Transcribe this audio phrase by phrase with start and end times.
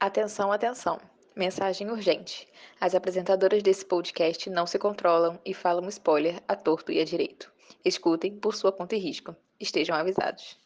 [0.00, 0.98] Atenção, atenção.
[1.36, 2.48] Mensagem urgente.
[2.80, 7.52] As apresentadoras desse podcast não se controlam e falam spoiler a torto e a direito.
[7.84, 9.36] Escutem por sua conta e risco.
[9.60, 10.58] Estejam avisados.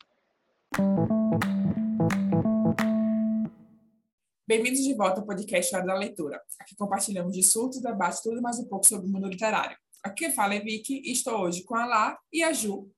[4.46, 6.40] Bem-vindos de volta ao podcast Hora da Leitura.
[6.60, 9.76] Aqui compartilhamos de surtos, debates, tudo mais um pouco sobre o mundo literário.
[10.04, 12.88] Aqui fala é Vicky e estou hoje com a Lá e a Ju.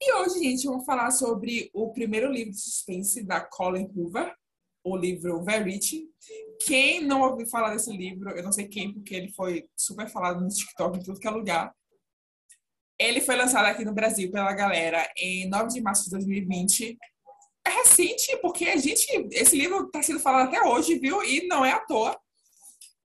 [0.00, 4.34] E hoje, gente, vamos falar sobre o primeiro livro de suspense da Colin Hoover,
[4.86, 6.08] o livro Verity.
[6.64, 10.40] Quem não ouviu falar desse livro, eu não sei quem, porque ele foi super falado
[10.40, 11.74] no TikTok, em tudo que é lugar.
[12.98, 16.96] Ele foi lançado aqui no Brasil pela galera em 9 de março de 2020.
[17.66, 21.22] É recente, porque a gente, esse livro está sendo falado até hoje, viu?
[21.22, 22.16] E não é à toa.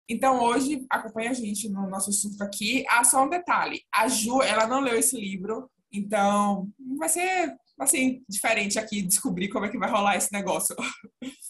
[0.09, 2.83] Então, hoje, acompanha a gente no nosso assunto aqui.
[2.89, 3.83] Ah, só um detalhe.
[3.93, 6.67] A Ju, ela não leu esse livro, então
[6.99, 10.75] vai ser, assim, diferente aqui descobrir como é que vai rolar esse negócio.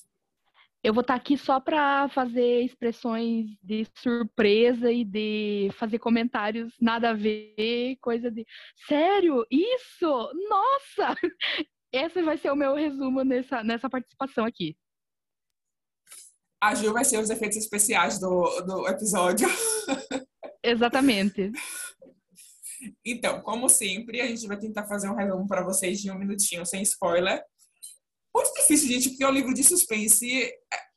[0.83, 7.11] Eu vou estar aqui só para fazer expressões de surpresa e de fazer comentários nada
[7.11, 8.47] a ver, coisa de
[8.87, 11.17] sério, isso, nossa!
[11.93, 14.77] Esse vai ser o meu resumo nessa, nessa participação aqui.
[16.63, 19.49] A Ju vai ser os efeitos especiais do, do episódio.
[20.63, 21.51] Exatamente.
[23.05, 26.65] Então, como sempre, a gente vai tentar fazer um resumo para vocês de um minutinho,
[26.67, 27.43] sem spoiler.
[28.39, 30.49] Muito difícil, gente, porque é um livro de suspense,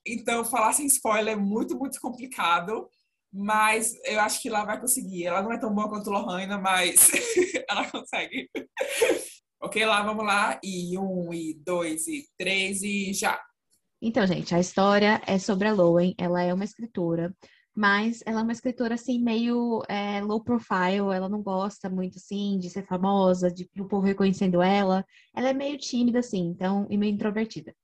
[0.05, 2.87] então falar sem spoiler é muito, muito complicado.
[3.33, 5.25] Mas eu acho que ela vai conseguir.
[5.25, 7.09] Ela não é tão boa quanto Lohana, mas
[7.67, 8.47] ela consegue.
[9.59, 10.59] ok, lá, vamos lá.
[10.63, 13.41] E um, e dois, e três, e já.
[13.99, 16.13] Então, gente, a história é sobre a Lowen.
[16.17, 17.33] Ela é uma escritora,
[17.75, 21.13] mas ela é uma escritora assim meio é, low profile.
[21.13, 25.05] Ela não gosta muito assim de ser famosa, de o povo reconhecendo ela.
[25.35, 27.75] Ela é meio tímida assim, então e meio introvertida.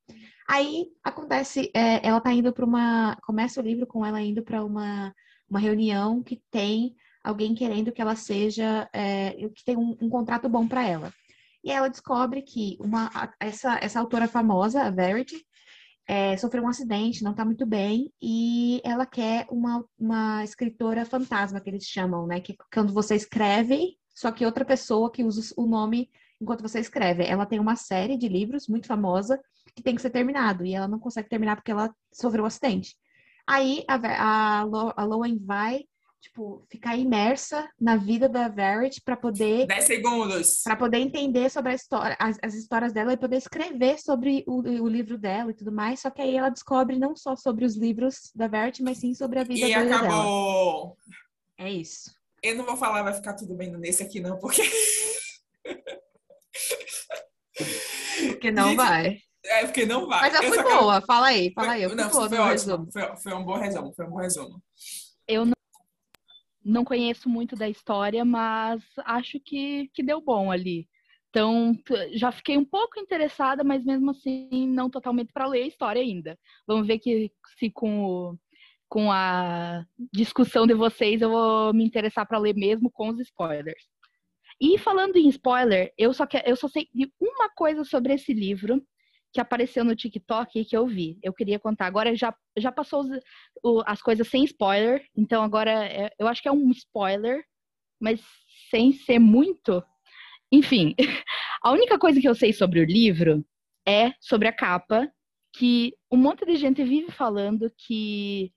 [0.50, 4.64] Aí acontece, é, ela tá indo para uma, começa o livro com ela indo para
[4.64, 5.14] uma
[5.50, 10.48] uma reunião que tem alguém querendo que ela seja, é, que tem um, um contrato
[10.48, 11.14] bom para ela.
[11.64, 13.10] E ela descobre que uma,
[13.40, 15.46] essa, essa autora famosa, a Verity,
[16.08, 21.60] é, sofreu um acidente, não está muito bem, e ela quer uma, uma escritora fantasma,
[21.60, 22.40] que eles chamam, né?
[22.40, 26.10] Que quando você escreve, só que outra pessoa que usa o nome
[26.40, 27.26] enquanto você escreve.
[27.26, 29.40] Ela tem uma série de livros muito famosa
[29.76, 32.96] que tem que ser terminado, e ela não consegue terminar porque ela sofreu um acidente.
[33.46, 35.84] Aí a, a, a Lowen vai
[36.28, 40.62] tipo, ficar imersa na vida da Verity para poder 10 segundos.
[40.64, 44.62] Para poder entender sobre a história, as, as, histórias dela e poder escrever sobre o,
[44.62, 46.02] o, livro dela e tudo mais.
[46.02, 49.40] Só que aí ela descobre não só sobre os livros da Verity, mas sim sobre
[49.40, 49.86] a vida e dela.
[49.86, 50.98] E acabou.
[51.58, 52.16] É isso.
[52.44, 54.62] Eu não vou falar, vai ficar tudo bem nesse aqui não, porque
[58.28, 59.18] Porque não Gente, vai.
[59.46, 60.22] É, porque não vai.
[60.22, 61.06] Mas ela foi boa, quero...
[61.06, 61.84] fala aí, fala aí.
[61.84, 62.88] Eu não, foi, foi ótimo.
[62.92, 64.62] Foi, foi um bom resumo, foi um bom resumo.
[65.28, 65.57] Eu não
[66.68, 70.88] não conheço muito da história, mas acho que, que deu bom ali.
[71.30, 71.78] Então,
[72.14, 76.38] já fiquei um pouco interessada, mas mesmo assim, não totalmente para ler a história ainda.
[76.68, 78.38] Vamos ver que se com, o,
[78.90, 83.84] com a discussão de vocês eu vou me interessar para ler mesmo com os spoilers.
[84.60, 88.34] E falando em spoiler, eu só, que, eu só sei de uma coisa sobre esse
[88.34, 88.84] livro,
[89.34, 91.18] que apareceu no TikTok e que eu vi.
[91.22, 91.86] Eu queria contar.
[91.86, 93.10] Agora já, já passou os,
[93.64, 97.44] o, as coisas sem spoiler, então agora é, eu acho que é um spoiler,
[98.00, 98.22] mas
[98.70, 99.84] sem ser muito.
[100.52, 100.96] Enfim,
[101.62, 103.46] a única coisa que eu sei sobre o livro
[103.88, 105.12] é sobre a capa,
[105.54, 108.52] que um monte de gente vive falando que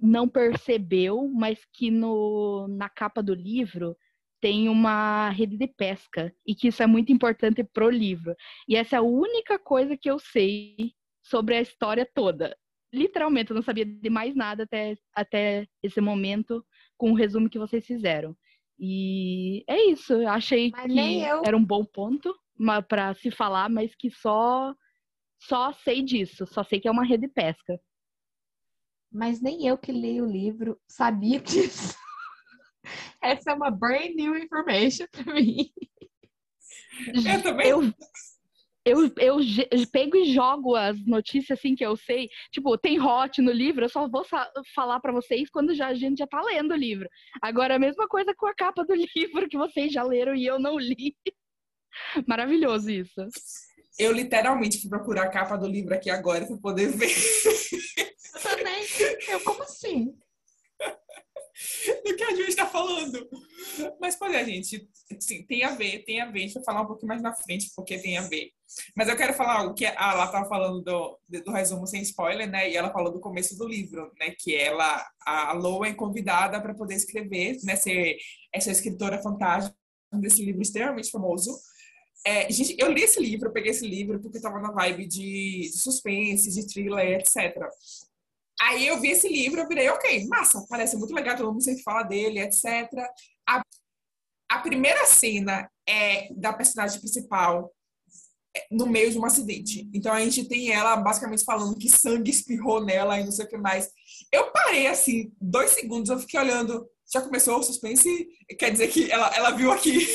[0.00, 3.96] não percebeu, mas que no, na capa do livro
[4.40, 8.34] tem uma rede de pesca e que isso é muito importante pro livro.
[8.68, 10.92] E essa é a única coisa que eu sei
[11.22, 12.56] sobre a história toda.
[12.92, 16.64] Literalmente, eu não sabia de mais nada até, até esse momento
[16.96, 18.36] com o resumo que vocês fizeram.
[18.78, 20.12] E é isso.
[20.12, 22.34] Eu achei mas que era um bom ponto
[22.88, 24.74] para se falar, mas que só
[25.38, 26.46] só sei disso.
[26.46, 27.80] Só sei que é uma rede de pesca.
[29.10, 31.96] Mas nem eu que li o livro sabia disso.
[33.22, 35.70] Essa é uma brand new information para mim.
[37.26, 37.68] Eu também.
[37.68, 37.82] Eu,
[38.86, 39.40] eu, eu,
[39.72, 42.28] eu, pego e jogo as notícias assim que eu sei.
[42.52, 44.24] Tipo, tem hot no livro, eu só vou
[44.74, 47.08] falar para vocês quando já, a gente já tá lendo o livro.
[47.42, 50.58] Agora, a mesma coisa com a capa do livro que vocês já leram e eu
[50.58, 51.16] não li.
[52.26, 53.26] Maravilhoso isso.
[53.98, 57.10] Eu literalmente fui procurar a capa do livro aqui agora para poder ver.
[58.34, 58.84] Eu também.
[59.28, 60.14] Eu, como assim?
[62.04, 63.28] Do que a gente está falando.
[64.00, 64.88] Mas pois é, gente,
[65.20, 66.40] sim, tem a ver, tem a ver.
[66.40, 68.50] Deixa eu falar um pouquinho mais na frente, porque tem a ver.
[68.96, 72.48] Mas eu quero falar algo que a Lá estava falando do, do resumo sem spoiler,
[72.50, 72.70] né?
[72.70, 74.34] E ela falou do começo do livro, né?
[74.38, 77.76] Que ela, a Loa é convidada para poder escrever, né?
[77.76, 78.16] Ser
[78.52, 79.76] essa escritora fantástica
[80.12, 81.56] desse livro extremamente famoso.
[82.24, 85.70] É, gente, eu li esse livro, eu peguei esse livro porque estava na vibe de,
[85.72, 87.56] de suspense, de thriller, etc.
[88.60, 91.82] Aí eu vi esse livro, eu virei, ok, massa, parece muito legal, todo mundo sempre
[91.82, 92.64] fala dele, etc.
[93.48, 93.62] A,
[94.50, 97.70] a primeira cena é da personagem principal
[98.56, 99.88] é, no meio de um acidente.
[99.92, 103.48] Então a gente tem ela basicamente falando que sangue espirrou nela e não sei o
[103.48, 103.90] que mais.
[104.32, 106.88] Eu parei assim, dois segundos, eu fiquei olhando.
[107.12, 108.26] Já começou o suspense?
[108.58, 110.08] Quer dizer que ela, ela viu aqui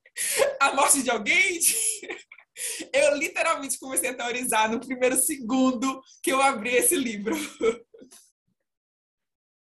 [0.60, 1.58] a morte de alguém?
[2.92, 7.36] Eu literalmente comecei a teorizar no primeiro segundo que eu abri esse livro.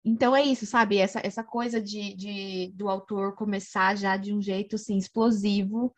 [0.04, 0.98] Então é isso, sabe?
[0.98, 5.94] Essa, essa coisa de, de, do autor começar já de um jeito assim, explosivo.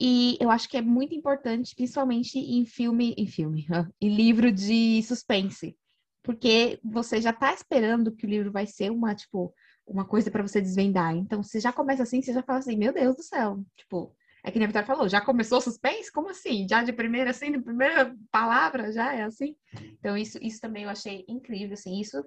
[0.00, 3.66] E eu acho que é muito importante, principalmente em filme, em filme,
[4.00, 5.76] em livro de suspense.
[6.22, 9.54] Porque você já está esperando que o livro vai ser uma, tipo,
[9.86, 11.14] uma coisa para você desvendar.
[11.14, 13.62] Então, você já começa assim, você já fala assim, meu Deus do céu.
[13.76, 16.10] Tipo, é que a Vitória falou, já começou suspense?
[16.10, 16.66] Como assim?
[16.68, 19.54] Já de primeira, assim, de primeira palavra, já é assim?
[19.98, 22.24] Então, isso, isso também eu achei incrível, assim, isso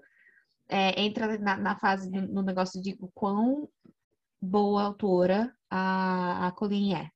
[0.70, 3.70] é, entra na, na fase, do, no negócio de quão
[4.42, 7.10] boa autora a, a Colleen é.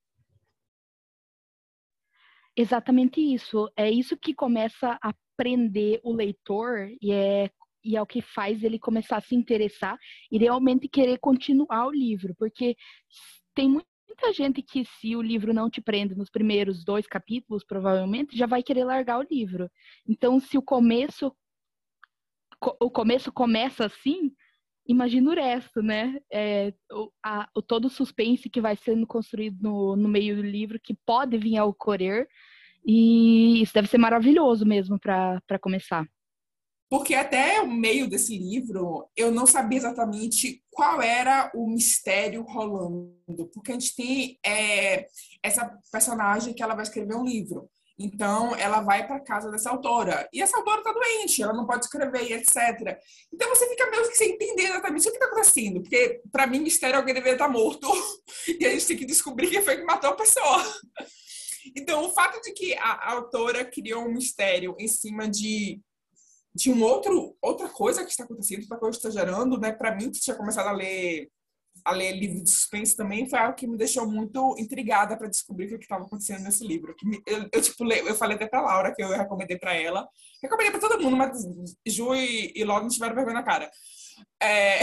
[2.56, 3.72] Exatamente isso.
[3.76, 7.50] É isso que começa a prender o leitor e é,
[7.84, 9.98] e é o que faz ele começar a se interessar
[10.32, 12.76] e realmente querer continuar o livro, porque
[13.56, 18.38] tem muita gente que se o livro não te prende nos primeiros dois capítulos, provavelmente
[18.38, 19.70] já vai querer largar o livro.
[20.08, 21.36] Então, se o começo
[22.80, 24.32] o começo começa assim,
[24.88, 26.20] imagina o resto, né?
[26.32, 30.44] É, o, a, o, todo o suspense que vai sendo construído no, no meio do
[30.44, 32.28] livro, que pode vir a ocorrer,
[32.86, 36.06] e isso deve ser maravilhoso mesmo para começar.
[36.90, 43.50] Porque até o meio desse livro, eu não sabia exatamente qual era o mistério rolando.
[43.54, 45.08] Porque a gente tem é,
[45.42, 47.70] essa personagem que ela vai escrever um livro.
[47.98, 50.28] Então, ela vai para casa dessa autora.
[50.34, 53.00] E essa autora está doente, ela não pode escrever, etc.
[53.32, 55.82] Então, você fica meio que sem entender exatamente o que está acontecendo.
[55.82, 57.88] Porque, para mim, mistério alguém deveria estar tá morto.
[58.60, 60.64] e a gente tem que descobrir quem foi que matou a pessoa.
[61.76, 65.80] Então, o fato de que a, a autora criou um mistério em cima de,
[66.54, 69.72] de um outro, outra coisa que está acontecendo, outra coisa que está gerando, né?
[69.72, 71.30] Para mim, que tinha começado a ler
[71.84, 75.74] a ler livro de suspense também foi algo que me deixou muito intrigada para descobrir
[75.74, 76.96] o que estava acontecendo nesse livro.
[77.26, 80.08] Eu, eu, tipo, eu falei até para Laura que eu recomendei para ela,
[80.42, 81.44] recomendei para todo mundo, mas
[81.88, 83.70] Ju e, e Logo não tiveram vergonha na cara.
[84.42, 84.80] É...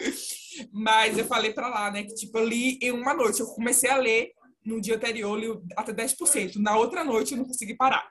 [0.72, 3.40] mas eu falei para lá, né, que tipo, eu li em uma noite.
[3.40, 4.32] Eu comecei a ler
[4.64, 6.56] no dia anterior, li até 10%.
[6.56, 8.08] Na outra noite eu não consegui parar.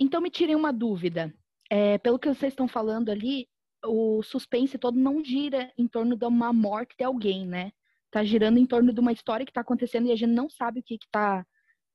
[0.00, 1.32] Então me tirem uma dúvida.
[1.70, 3.46] É, pelo que vocês estão falando ali,
[3.84, 7.72] o suspense todo não gira em torno de uma morte de alguém, né?
[8.10, 10.80] Tá girando em torno de uma história que tá acontecendo e a gente não sabe
[10.80, 11.46] o que que tá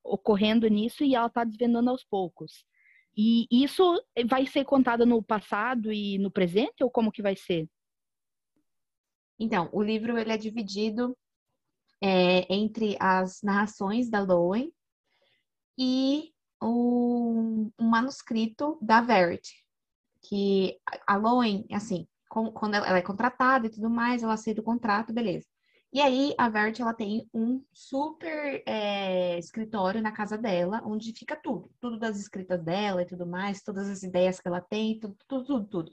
[0.03, 2.65] ocorrendo nisso e ela tá desvendando aos poucos.
[3.15, 3.83] E isso
[4.27, 7.67] vai ser contado no passado e no presente ou como que vai ser?
[9.39, 11.15] Então, o livro ele é dividido
[12.01, 14.71] é, entre as narrações da Lowen
[15.77, 16.31] e
[16.61, 19.66] um, um manuscrito da Verity
[20.27, 24.63] que a Loen, assim, com, quando ela é contratada e tudo mais, ela aceita o
[24.63, 25.47] contrato, beleza.
[25.93, 31.35] E aí, a Verity, ela tem um super é, escritório na casa dela, onde fica
[31.35, 31.71] tudo.
[31.79, 35.45] Tudo das escritas dela e tudo mais, todas as ideias que ela tem, tudo, tudo,
[35.45, 35.67] tudo.
[35.67, 35.91] tudo.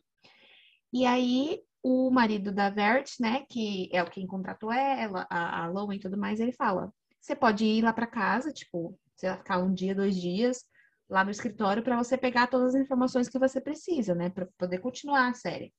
[0.93, 5.69] E aí, o marido da Verity, né, que é o quem contratou ela, a, a
[5.69, 9.39] Lowen e tudo mais, ele fala, você pode ir lá para casa, tipo, você vai
[9.39, 10.65] ficar um dia, dois dias,
[11.09, 14.79] lá no escritório para você pegar todas as informações que você precisa, né, para poder
[14.79, 15.73] continuar a série.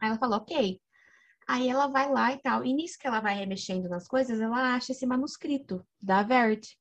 [0.00, 0.80] Aí ela falou, ok.
[1.46, 2.64] Aí ela vai lá e tal.
[2.64, 6.78] E nisso que ela vai remexendo nas coisas, ela acha esse manuscrito da Verity.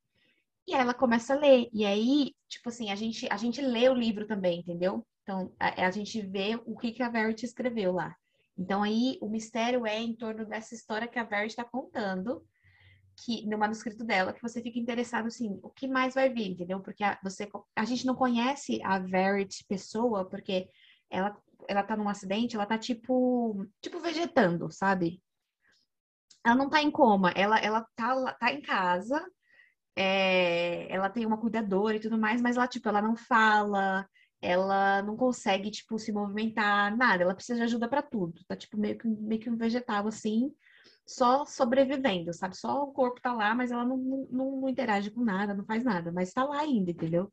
[0.68, 1.70] E aí ela começa a ler.
[1.72, 5.06] E aí, tipo assim, a gente, a gente lê o livro também, entendeu?
[5.24, 8.16] Então, a, a gente vê o que, que a Verity escreveu lá.
[8.58, 12.44] Então, aí, o mistério é em torno dessa história que a Verity está contando
[13.18, 16.80] que no manuscrito dela que você fica interessado assim, o que mais vai vir, entendeu?
[16.80, 20.70] Porque a, você a gente não conhece a Verity pessoa porque
[21.10, 21.36] ela
[21.68, 25.22] ela tá num acidente, ela tá tipo tipo vegetando, sabe?
[26.46, 29.26] Ela não tá em coma, ela ela tá tá em casa,
[29.96, 34.08] é, ela tem uma cuidadora e tudo mais, mas ela tipo ela não fala,
[34.42, 38.44] ela não consegue tipo se movimentar, nada, ela precisa de ajuda para tudo.
[38.48, 40.54] Tá tipo meio que meio que um vegetal assim
[41.08, 42.58] só sobrevivendo, sabe?
[42.58, 45.84] Só o corpo tá lá, mas ela não, não, não interage com nada, não faz
[45.84, 47.32] nada, mas tá lá ainda, entendeu?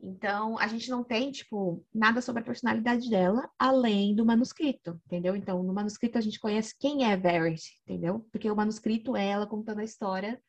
[0.00, 5.34] Então, a gente não tem, tipo, nada sobre a personalidade dela, além do manuscrito, entendeu?
[5.34, 8.24] Então, no manuscrito a gente conhece quem é Verity, entendeu?
[8.30, 10.40] Porque o manuscrito é ela contando a história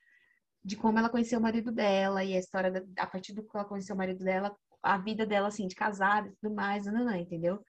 [0.64, 3.50] de como ela conheceu o marido dela e a história da, a partir do que
[3.56, 7.06] ela conheceu o marido dela, a vida dela, assim, de casada e tudo mais, não,
[7.06, 7.60] não, entendeu?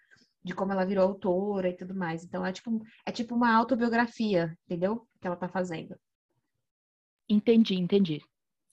[0.43, 2.25] De como ela virou autora e tudo mais.
[2.25, 5.07] Então, é tipo, é tipo uma autobiografia, entendeu?
[5.21, 5.97] Que ela tá fazendo.
[7.29, 8.23] Entendi, entendi.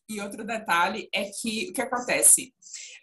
[0.09, 2.53] E outro detalhe é que o que acontece?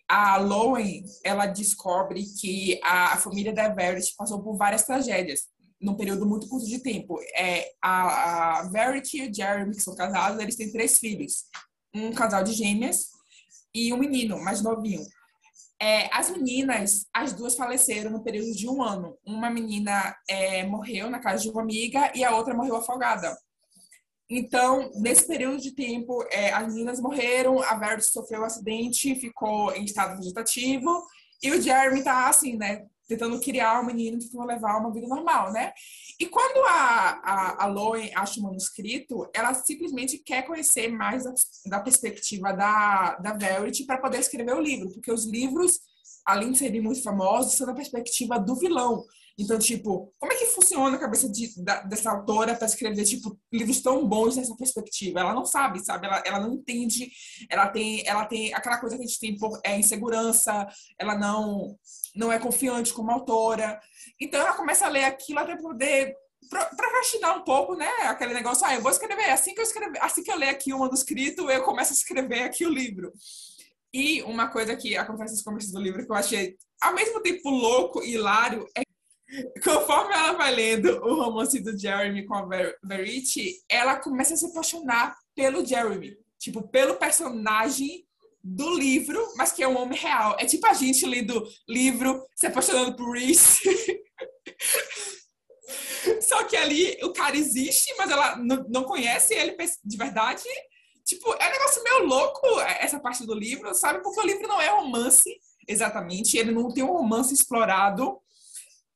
[0.08, 5.42] A Lowen, ela descobre que a, a família da Verity passou por várias tragédias
[5.80, 7.20] num período muito curto de tempo.
[7.36, 11.44] É, a, a Verity e o Jeremy, que são casados, eles têm três filhos.
[11.94, 13.10] Um casal de gêmeas
[13.74, 15.04] e um menino mais novinho.
[15.80, 19.18] É, as meninas, as duas faleceram no período de um ano.
[19.26, 23.36] Uma menina é, morreu na casa de uma amiga e a outra morreu afogada.
[24.28, 29.72] Então, nesse período de tempo, é, as meninas morreram, a Verity sofreu um acidente, ficou
[29.74, 31.04] em estado vegetativo,
[31.42, 32.86] e o Jeremy tá assim, né?
[33.06, 35.72] Tentando criar um menino, tentando levar uma vida normal, né?
[36.18, 41.34] E quando a, a, a Loen acha o manuscrito, ela simplesmente quer conhecer mais da,
[41.66, 45.80] da perspectiva da, da Verity para poder escrever o livro, porque os livros,
[46.24, 49.04] além de serem muito famosos, são da perspectiva do vilão.
[49.36, 53.36] Então, tipo, como é que funciona a cabeça de, da, dessa autora para escrever, tipo,
[53.52, 55.20] livros tão bons nessa perspectiva?
[55.20, 56.06] Ela não sabe, sabe?
[56.06, 57.10] Ela, ela não entende,
[57.50, 60.66] ela tem, ela tem aquela coisa que a gente tem por é, insegurança,
[60.98, 61.76] ela não,
[62.14, 63.80] não é confiante como autora.
[64.20, 66.14] Então, ela começa a ler aquilo até poder
[66.48, 67.88] procrastinar um pouco, né?
[68.02, 70.72] Aquele negócio, ah, eu vou escrever, assim que eu escrever, assim que eu ler aqui
[70.72, 73.12] o manuscrito, eu começo a escrever aqui o livro.
[73.92, 77.48] E uma coisa que acontece nos começos do livro que eu achei ao mesmo tempo
[77.48, 78.82] louco e hilário é
[79.62, 82.46] Conforme ela vai lendo o romance do Jeremy com a
[82.82, 86.16] Verity, ela começa a se apaixonar pelo Jeremy.
[86.38, 88.06] Tipo, pelo personagem
[88.44, 90.36] do livro, mas que é um homem real.
[90.38, 93.62] É tipo a gente lendo livro, se apaixonando por Reese.
[96.20, 100.44] Só que ali o cara existe, mas ela não conhece ele de verdade.
[101.04, 104.02] Tipo, é um negócio meio louco essa parte do livro, sabe?
[104.02, 105.30] Porque o livro não é romance,
[105.66, 106.36] exatamente.
[106.36, 108.20] Ele não tem um romance explorado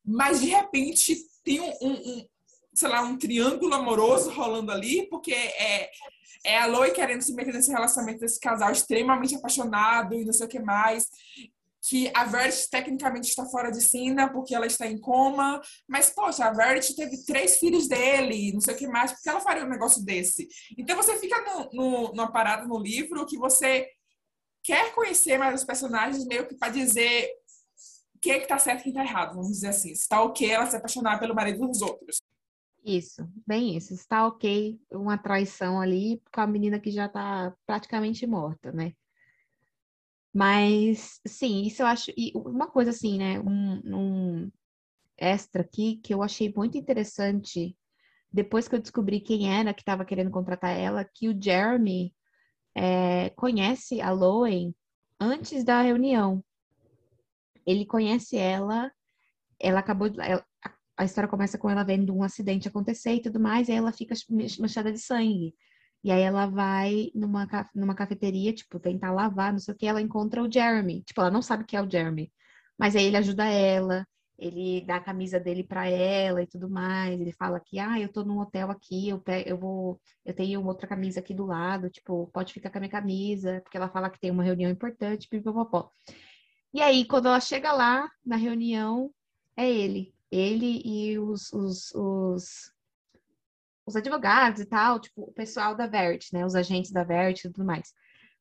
[0.08, 1.14] mas de repente
[1.44, 2.28] tem um, um, um,
[2.72, 5.90] sei lá, um triângulo amoroso rolando ali, porque é,
[6.44, 10.46] é a Lois querendo se meter nesse relacionamento desse casal extremamente apaixonado e não sei
[10.46, 11.06] o que mais.
[11.88, 16.44] Que a Verity tecnicamente está fora de cena porque ela está em coma, mas poxa,
[16.44, 19.68] a Verity teve três filhos dele, não sei o que mais, porque ela faria um
[19.68, 20.48] negócio desse.
[20.76, 23.88] Então você fica no, no, numa parada no livro que você
[24.62, 27.30] quer conhecer mais os personagens, meio que para dizer
[28.20, 29.94] quem é que tá certo e quem tá errado, vamos dizer assim.
[29.94, 32.20] Se tá ok ela se apaixonar pelo marido dos outros.
[32.84, 33.92] Isso, bem isso.
[33.92, 38.92] Está ok uma traição ali com a menina que já tá praticamente morta, né?
[40.32, 42.10] Mas, sim, isso eu acho.
[42.16, 43.40] E uma coisa assim, né?
[43.40, 44.52] Um, um
[45.16, 47.76] extra aqui que eu achei muito interessante
[48.32, 52.14] depois que eu descobri quem era que estava querendo contratar ela, que o Jeremy
[52.74, 54.74] é, conhece a Loen
[55.18, 56.44] antes da reunião
[57.68, 58.90] ele conhece ela,
[59.60, 60.42] ela acabou ela,
[60.98, 63.92] a história começa com ela vendo um acidente acontecer e tudo mais, e aí ela
[63.92, 64.14] fica
[64.58, 65.54] manchada de sangue.
[66.02, 70.00] E aí ela vai numa, numa cafeteria, tipo, tentar lavar, não sei o que, ela
[70.02, 71.02] encontra o Jeremy.
[71.02, 72.32] Tipo, ela não sabe que é o Jeremy.
[72.78, 74.06] Mas aí ele ajuda ela,
[74.38, 77.20] ele dá a camisa dele para ela e tudo mais.
[77.20, 80.86] Ele fala que, ah, eu tô num hotel aqui, eu, eu vou, eu tenho outra
[80.86, 84.20] camisa aqui do lado, tipo, pode ficar com a minha camisa, porque ela fala que
[84.20, 85.90] tem uma reunião importante, pipopopó.
[86.72, 89.12] E aí, quando ela chega lá na reunião,
[89.56, 90.14] é ele.
[90.30, 92.72] Ele e os, os, os,
[93.86, 96.44] os advogados e tal, tipo, o pessoal da Verity, né?
[96.44, 97.92] Os agentes da Verity e tudo mais.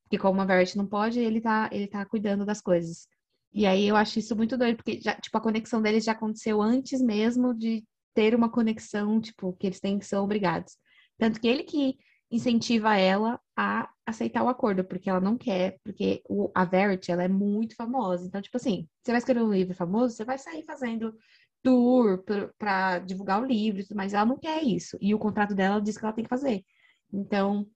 [0.03, 3.07] Porque como a Verity não pode, ele tá, ele tá cuidando das coisas.
[3.53, 6.61] E aí eu acho isso muito doido, porque já, tipo, a conexão deles já aconteceu
[6.61, 10.77] antes mesmo de ter uma conexão, tipo, que eles têm que ser obrigados.
[11.17, 11.97] Tanto que ele que
[12.29, 17.23] incentiva ela a aceitar o acordo, porque ela não quer, porque o, a Verity, ela
[17.23, 18.25] é muito famosa.
[18.25, 21.15] Então, tipo assim, você vai escrever um livro famoso, você vai sair fazendo
[21.63, 22.23] tour
[22.57, 24.97] para divulgar o livro, mas ela não quer isso.
[25.01, 26.63] E o contrato dela diz que ela tem que fazer.
[27.11, 27.67] Então,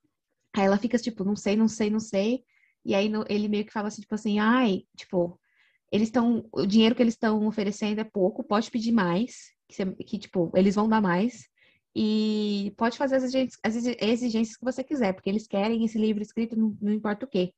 [0.55, 2.43] aí ela fica tipo, não sei, não sei, não sei.
[2.85, 5.39] E aí no, ele meio que fala assim, tipo assim, ai, tipo,
[5.91, 10.19] eles estão, o dinheiro que eles estão oferecendo é pouco, pode pedir mais, que, que,
[10.19, 11.47] tipo, eles vão dar mais
[11.95, 16.21] e pode fazer as exigências, as exigências que você quiser, porque eles querem esse livro
[16.23, 17.53] escrito, não, não importa o quê.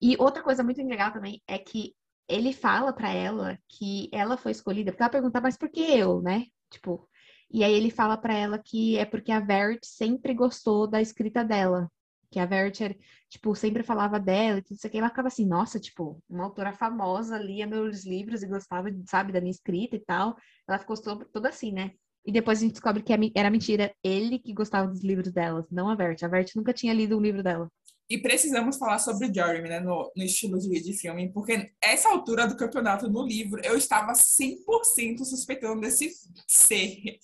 [0.00, 1.92] E outra coisa muito legal também é que
[2.28, 6.20] ele fala para ela que ela foi escolhida, porque ela pergunta, mas por que eu,
[6.22, 6.46] né?
[6.70, 7.08] Tipo,
[7.50, 11.44] E aí ele fala para ela que é porque a Verity sempre gostou da escrita
[11.44, 11.90] dela.
[12.30, 12.98] Que a Verity,
[13.30, 14.98] tipo, sempre falava dela e tudo isso aqui.
[14.98, 19.40] Ela ficava assim, nossa, tipo, uma autora famosa lia meus livros e gostava, sabe, da
[19.40, 20.36] minha escrita e tal.
[20.68, 20.96] Ela ficou
[21.32, 21.92] toda assim, né?
[22.24, 25.66] E depois a gente descobre que é era mentira ele que gostava dos livros dela,
[25.70, 26.24] não a Verity.
[26.24, 27.70] A Verity nunca tinha lido um livro dela.
[28.10, 32.46] E precisamos falar sobre Jeremy, né, no, no estilo de, de filme, porque essa altura
[32.46, 36.10] do campeonato no livro, eu estava 100% suspeitando desse
[36.46, 37.18] ser.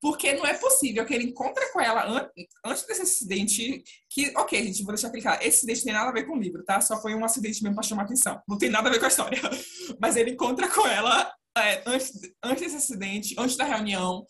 [0.00, 2.28] Porque não é possível que ele encontre com ela an
[2.64, 3.82] antes desse acidente.
[4.08, 5.40] Que, ok, gente, vou deixar clicar.
[5.40, 6.80] Esse acidente tem nada a ver com o livro, tá?
[6.80, 8.40] Só foi um acidente mesmo pra chamar atenção.
[8.46, 9.40] Não tem nada a ver com a história.
[10.00, 12.12] Mas ele encontra com ela é, antes,
[12.44, 14.24] antes desse acidente, antes da reunião.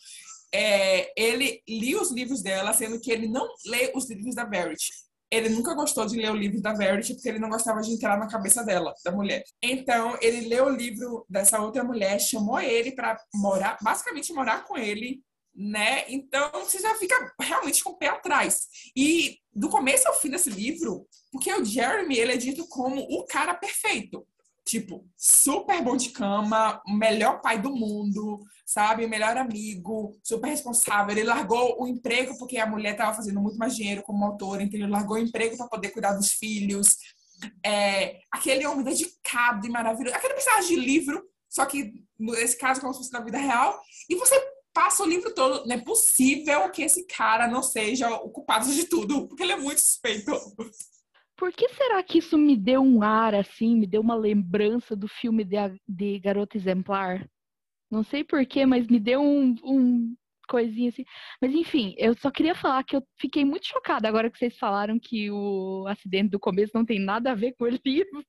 [0.54, 4.90] É, ele lia os livros dela, sendo que ele não lê os livros da Verity.
[5.30, 8.18] Ele nunca gostou de ler o livro da Verity porque ele não gostava de entrar
[8.18, 9.44] na cabeça dela, da mulher.
[9.62, 14.76] Então, ele leu o livro dessa outra mulher, chamou ele para morar, basicamente morar com
[14.76, 15.22] ele
[15.58, 16.04] né?
[16.08, 18.68] Então você já fica realmente com o pé atrás.
[18.96, 23.26] E do começo ao fim desse livro, porque o Jeremy ele é dito como o
[23.26, 24.24] cara perfeito.
[24.68, 29.06] Tipo, super bom de cama, melhor pai do mundo, sabe?
[29.06, 31.16] Melhor amigo, super responsável.
[31.16, 34.78] Ele largou o emprego porque a mulher estava fazendo muito mais dinheiro como autora, então
[34.78, 36.98] ele largou o emprego para poder cuidar dos filhos.
[37.64, 40.14] É, aquele homem dedicado e maravilhoso.
[40.14, 43.80] Aquele personagem de livro, só que nesse caso como se fosse na vida real.
[44.06, 44.38] E você
[44.74, 45.66] passa o livro todo.
[45.66, 49.56] Não é possível que esse cara não seja o culpado de tudo, porque ele é
[49.56, 50.30] muito suspeito.
[51.38, 55.06] Por que será que isso me deu um ar assim, me deu uma lembrança do
[55.06, 55.56] filme de,
[55.88, 57.24] de Garota Exemplar?
[57.90, 60.16] Não sei porquê, mas me deu um, um
[60.48, 61.04] coisinha assim.
[61.40, 64.98] Mas enfim, eu só queria falar que eu fiquei muito chocada agora que vocês falaram
[64.98, 68.24] que o acidente do começo não tem nada a ver com o livro.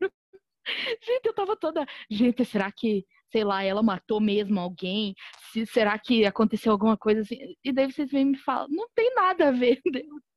[1.04, 1.86] Gente, eu tava toda.
[2.12, 5.16] Gente, será que sei lá, ela matou mesmo alguém?
[5.52, 7.38] Se, será que aconteceu alguma coisa assim?
[7.64, 9.82] E daí vocês vêm me falam, não tem nada a ver.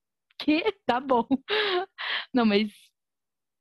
[0.45, 0.63] que?
[0.87, 1.27] Tá bom.
[2.33, 2.73] Não, mas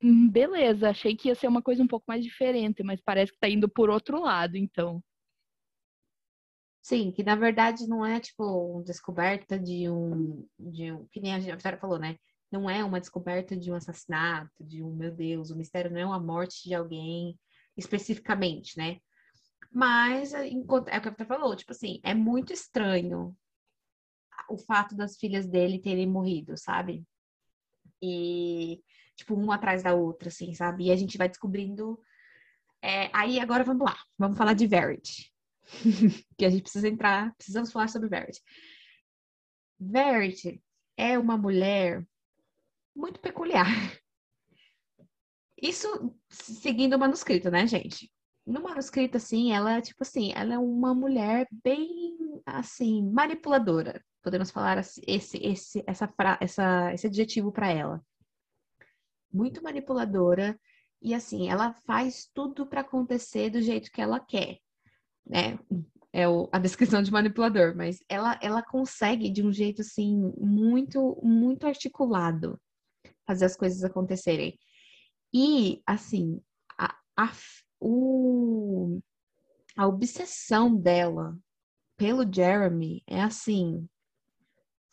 [0.03, 3.39] hum, beleza, achei que ia ser uma coisa um pouco mais diferente, mas parece que
[3.39, 5.03] tá indo por outro lado, então.
[6.81, 11.33] Sim, que na verdade não é tipo uma descoberta de um, de um, que nem
[11.35, 12.17] a Vitória falou, né?
[12.51, 16.05] Não é uma descoberta de um assassinato, de um, meu Deus, o mistério não é
[16.05, 17.39] uma morte de alguém
[17.77, 18.97] especificamente, né?
[19.71, 23.35] Mas, é, é o que a falou, tipo assim, é muito estranho
[24.49, 27.05] o fato das filhas dele terem morrido, sabe?
[28.01, 28.81] E,
[29.15, 30.85] tipo, uma atrás da outra, assim, sabe?
[30.85, 31.99] E a gente vai descobrindo.
[32.81, 35.31] É, aí, agora vamos lá, vamos falar de Verity.
[36.37, 38.41] que a gente precisa entrar, precisamos falar sobre Verity.
[39.79, 40.63] Verity
[40.97, 42.05] é uma mulher
[42.95, 43.67] muito peculiar.
[45.61, 48.11] Isso seguindo o manuscrito, né, gente?
[48.45, 54.03] no manuscrito, assim, ela, tipo assim, ela é uma mulher bem, assim, manipuladora.
[54.21, 58.05] Podemos falar esse, esse, essa, essa, esse adjetivo para ela.
[59.33, 60.59] Muito manipuladora.
[61.01, 64.59] E, assim, ela faz tudo para acontecer do jeito que ela quer,
[65.25, 65.57] né?
[66.13, 71.17] É o, a descrição de manipulador, mas ela, ela consegue, de um jeito, assim, muito,
[71.23, 72.61] muito articulado,
[73.25, 74.59] fazer as coisas acontecerem.
[75.33, 76.39] E, assim,
[76.77, 77.31] a, a
[77.81, 79.01] o,
[79.75, 81.35] a obsessão dela
[81.97, 83.87] pelo Jeremy é assim,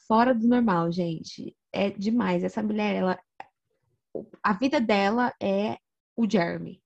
[0.08, 1.54] fora do normal, gente.
[1.72, 2.42] É demais.
[2.42, 3.18] Essa mulher, ela.
[4.42, 5.76] A vida dela é
[6.16, 6.82] o Jeremy.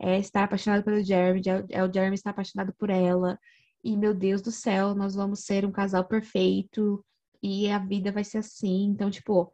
[0.00, 3.38] É estar apaixonada pelo Jeremy, é o Jeremy estar apaixonado por ela.
[3.84, 7.04] E, meu Deus do céu, nós vamos ser um casal perfeito.
[7.42, 8.86] E a vida vai ser assim.
[8.86, 9.52] Então, tipo,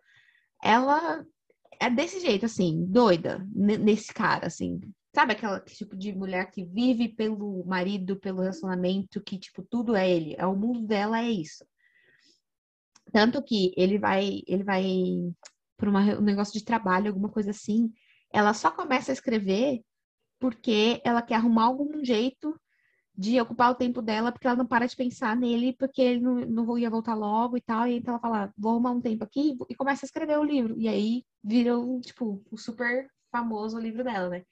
[0.62, 1.24] ela
[1.80, 4.80] é desse jeito, assim, doida, nesse cara, assim.
[5.14, 10.08] Sabe aquela tipo de mulher que vive pelo marido, pelo relacionamento, que, tipo, tudo é
[10.08, 10.34] ele.
[10.38, 11.64] É o mundo dela, é isso.
[13.12, 14.84] Tanto que ele vai, ele vai
[15.76, 17.92] para um negócio de trabalho, alguma coisa assim.
[18.32, 19.82] Ela só começa a escrever
[20.38, 22.58] porque ela quer arrumar algum jeito
[23.16, 26.34] de ocupar o tempo dela, porque ela não para de pensar nele, porque ele não,
[26.36, 27.86] não ia voltar logo e tal.
[27.88, 30.78] E então ela fala, vou arrumar um tempo aqui e começa a escrever o livro.
[30.78, 34.44] E aí vira, tipo, o super famoso livro dela, né?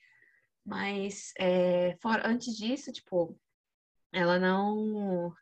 [0.64, 3.38] Mas é, antes disso, tipo,
[4.12, 5.33] ela não.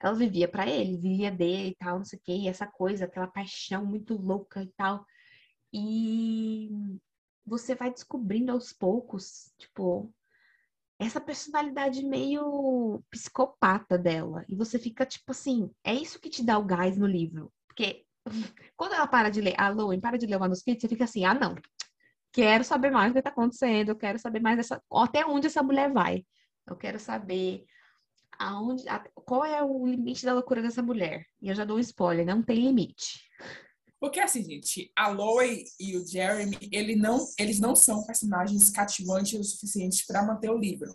[0.00, 3.04] Ela vivia para ele, vivia dele e tal, não sei o quê, e essa coisa,
[3.04, 5.04] aquela paixão muito louca e tal.
[5.72, 6.70] E
[7.44, 10.12] você vai descobrindo aos poucos, tipo,
[10.98, 14.44] essa personalidade meio psicopata dela.
[14.48, 17.52] E você fica tipo assim, é isso que te dá o gás no livro.
[17.66, 18.04] Porque
[18.76, 21.24] quando ela para de ler, a Lowen para de ler o manuscrito, você fica assim,
[21.24, 21.54] ah, não,
[22.32, 25.62] quero saber mais o que está acontecendo, eu quero saber mais dessa, até onde essa
[25.62, 26.24] mulher vai.
[26.66, 27.64] Eu quero saber
[28.38, 31.24] aonde, a, qual é o limite da loucura dessa mulher?
[31.42, 33.20] E eu já dou um spoiler, não tem limite.
[34.00, 39.38] Porque assim, gente, a Lois e o Jeremy, ele não, eles não são personagens cativantes
[39.38, 40.94] o suficiente para manter o livro.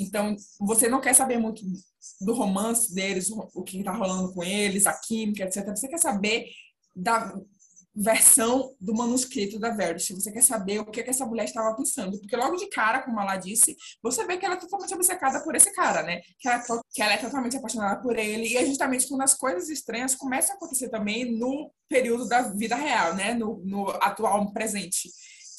[0.00, 1.62] Então, você não quer saber muito
[2.20, 5.68] do romance deles, o que está rolando com eles, a química, etc.
[5.70, 6.46] Você quer saber
[6.94, 7.34] da
[8.00, 10.14] versão do manuscrito da Verity.
[10.14, 12.18] Você quer saber o que, é que essa mulher estava pensando.
[12.20, 15.56] Porque logo de cara, como ela disse, você vê que ela é totalmente obcecada por
[15.56, 16.20] esse cara, né?
[16.38, 18.46] Que ela, é que ela é totalmente apaixonada por ele.
[18.46, 22.76] E é justamente quando as coisas estranhas começam a acontecer também no período da vida
[22.76, 23.34] real, né?
[23.34, 25.10] No, no atual presente.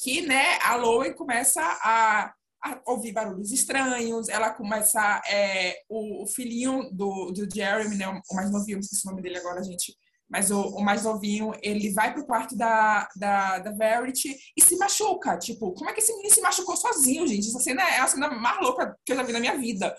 [0.02, 6.26] Que, né, a Lowen começa a a ouvir barulhos estranhos, ela começa é, o, o,
[6.26, 9.64] filhinho do, do Jeremy, né, o mais novinho, não sei se o nome dele agora,
[9.64, 9.96] gente,
[10.30, 14.76] mas o, o, mais novinho, ele vai pro quarto da, da, da Verity e se
[14.76, 15.36] machuca.
[15.36, 17.48] Tipo, como é que esse menino se machucou sozinho, gente?
[17.48, 19.94] Essa cena é a cena mais louca que eu já vi na minha vida.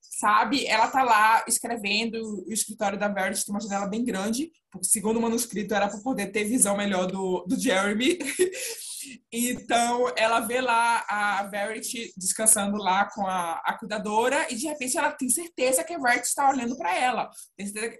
[0.00, 0.66] Sabe?
[0.66, 4.50] Ela tá lá escrevendo, o escritório da Verity tem uma janela bem grande,
[4.82, 8.18] segundo o manuscrito era para poder ter visão melhor do, do Jeremy.
[9.30, 14.98] Então, ela vê lá a Verity descansando lá com a, a cuidadora e de repente
[14.98, 17.30] ela tem certeza que a Verity está olhando para ela.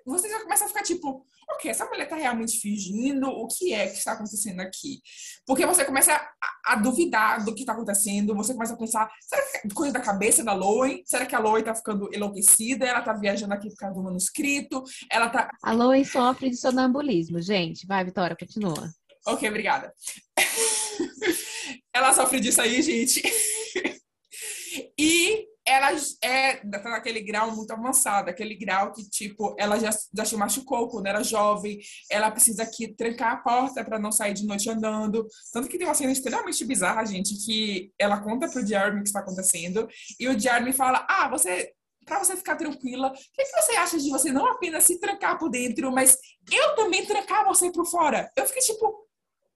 [0.04, 3.86] Você já começa a ficar tipo, ok, essa mulher está realmente fingindo, o que é
[3.86, 5.00] que está acontecendo aqui?
[5.46, 9.42] Porque você começa a, a duvidar do que está acontecendo, você começa a pensar, será
[9.42, 11.02] que é coisa da cabeça da Loen?
[11.04, 12.84] Será que a Loen está ficando enlouquecida?
[12.86, 14.82] Ela está viajando aqui por causa do manuscrito?
[15.10, 15.48] Ela tá...
[15.62, 17.86] A Loen sofre de sonambulismo, gente.
[17.86, 18.90] Vai, Vitória, continua.
[19.26, 19.92] Ok, obrigada.
[21.92, 23.22] ela sofre disso aí, gente.
[24.98, 25.90] e ela
[26.22, 30.88] é tá naquele grau muito avançado, aquele grau que, tipo, ela já, já se machucou
[30.88, 35.26] quando era jovem, ela precisa aqui trancar a porta para não sair de noite andando.
[35.52, 39.08] Tanto que tem uma cena extremamente bizarra, gente, que ela conta pro Jeremy o que
[39.08, 39.88] está acontecendo,
[40.20, 41.72] e o Jeremy fala: Ah, você.
[42.04, 45.36] Pra você ficar tranquila, o que, que você acha de você não apenas se trancar
[45.40, 46.16] por dentro, mas
[46.52, 48.30] eu também trancar você por fora?
[48.36, 49.08] Eu fiquei tipo,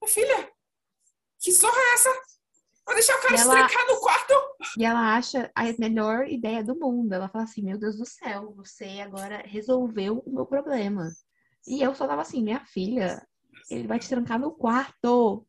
[0.09, 0.51] filha,
[1.38, 2.11] que zorra é essa?
[2.90, 4.35] Vou deixar o cara ela, trancar no quarto.
[4.76, 7.12] E ela acha a melhor ideia do mundo.
[7.12, 11.09] Ela fala assim: Meu Deus do céu, você agora resolveu o meu problema.
[11.68, 13.24] E eu só tava assim: Minha filha,
[13.70, 15.46] ele vai te trancar no quarto.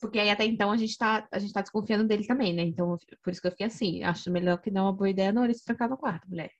[0.00, 2.62] Porque aí até então a gente tá, a gente tá desconfiando dele também, né?
[2.62, 5.30] Então, por isso que eu fiquei assim, acho melhor que não é uma boa ideia
[5.30, 6.50] não ele se trancar no quarto, mulher.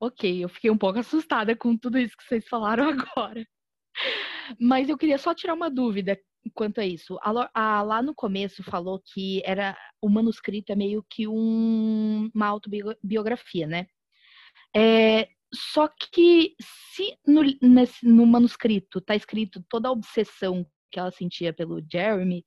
[0.00, 3.46] Ok, eu fiquei um pouco assustada com tudo isso que vocês falaram agora.
[4.58, 6.18] Mas eu queria só tirar uma dúvida
[6.52, 7.18] quanto a isso.
[7.22, 12.46] A, a, lá no começo falou que era o manuscrito é meio que um, uma
[12.46, 13.86] autobiografia, né?
[14.76, 21.10] É, só que se no, nesse, no manuscrito tá escrito toda a obsessão que ela
[21.10, 22.44] sentia pelo Jeremy,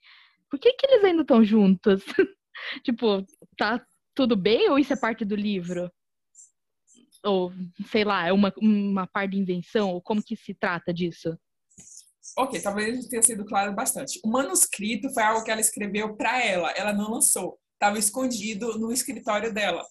[0.50, 2.04] por que, que eles ainda estão juntos?
[2.84, 3.26] tipo,
[3.58, 5.92] tá tudo bem ou isso é parte do livro?
[7.24, 7.52] Ou,
[7.88, 9.92] sei lá, é uma, uma parte de invenção?
[9.92, 11.38] Ou como que se trata disso?
[12.38, 14.20] Ok, talvez tenha sido claro bastante.
[14.24, 17.60] O manuscrito foi algo que ela escreveu para ela, ela não lançou.
[17.74, 19.84] Estava escondido no escritório dela.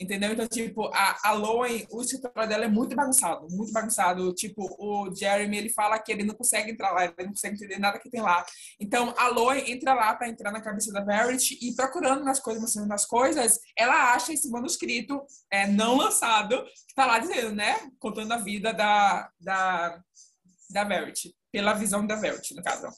[0.00, 0.32] Entendeu?
[0.32, 4.32] Então, tipo, a, a Loen, o escritório dela é muito bagunçado, muito bagunçado.
[4.34, 7.78] Tipo, o Jeremy, ele fala que ele não consegue entrar lá, ele não consegue entender
[7.78, 8.44] nada que tem lá.
[8.80, 12.62] Então, a Loen entra lá para entrar na cabeça da Verity e procurando nas coisas,
[12.62, 17.76] mostrando nas coisas, ela acha esse manuscrito é, não lançado, que tá lá dizendo, né?
[17.98, 20.02] Contando a vida da, da,
[20.70, 22.88] da Verity, pela visão da Verity, no caso.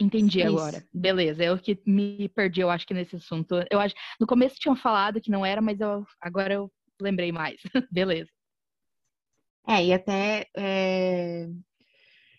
[0.00, 0.48] Entendi Isso.
[0.48, 0.84] agora.
[0.92, 3.56] Beleza, eu que me perdi, eu acho que nesse assunto.
[3.70, 7.60] Eu acho, no começo tinham falado que não era, mas eu, agora eu lembrei mais.
[7.92, 8.30] Beleza.
[9.66, 11.46] É, e até é...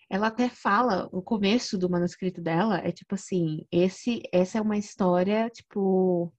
[0.10, 4.78] ela até fala, o começo do manuscrito dela é tipo assim, esse essa é uma
[4.78, 6.34] história tipo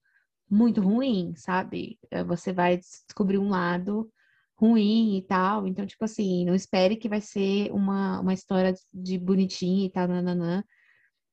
[0.49, 1.97] muito ruim, sabe?
[2.11, 4.11] É, você vai descobrir um lado
[4.61, 9.17] ruim e tal, então tipo assim, não espere que vai ser uma, uma história de
[9.17, 10.63] bonitinho e tal, nananã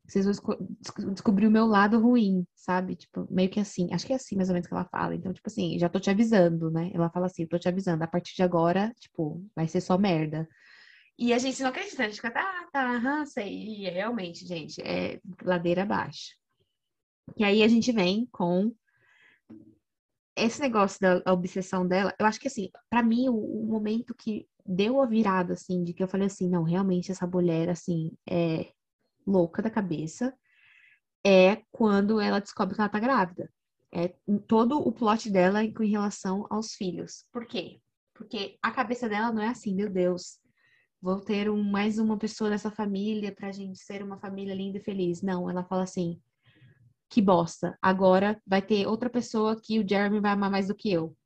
[0.08, 2.96] vocês vão descobrir o meu lado ruim, sabe?
[2.96, 5.14] Tipo, meio que assim, acho que é assim mais ou menos que ela fala.
[5.14, 6.90] Então, tipo assim, já tô te avisando, né?
[6.94, 10.48] Ela fala assim, tô te avisando, a partir de agora, tipo, vai ser só merda.
[11.18, 13.52] E a gente não acredita, a gente fica, tá, tá, aham, sei.
[13.52, 16.34] E realmente, gente, é ladeira abaixo.
[17.36, 18.72] E aí a gente vem com
[20.44, 22.14] esse negócio da obsessão dela.
[22.18, 25.92] Eu acho que, assim, para mim, o, o momento que deu a virada, assim, de
[25.92, 28.70] que eu falei assim, não, realmente essa mulher, assim, é
[29.26, 30.34] louca da cabeça
[31.24, 33.50] é quando ela descobre que ela tá grávida.
[33.92, 34.14] É
[34.46, 37.24] todo o plot dela em relação aos filhos.
[37.32, 37.80] Por quê?
[38.14, 40.38] Porque a cabeça dela não é assim, meu Deus,
[41.00, 44.82] vou ter um, mais uma pessoa nessa família pra gente ser uma família linda e
[44.82, 45.22] feliz.
[45.22, 46.20] Não, ela fala assim:
[47.08, 47.76] que bosta.
[47.80, 51.16] Agora vai ter outra pessoa que o Jeremy vai amar mais do que eu.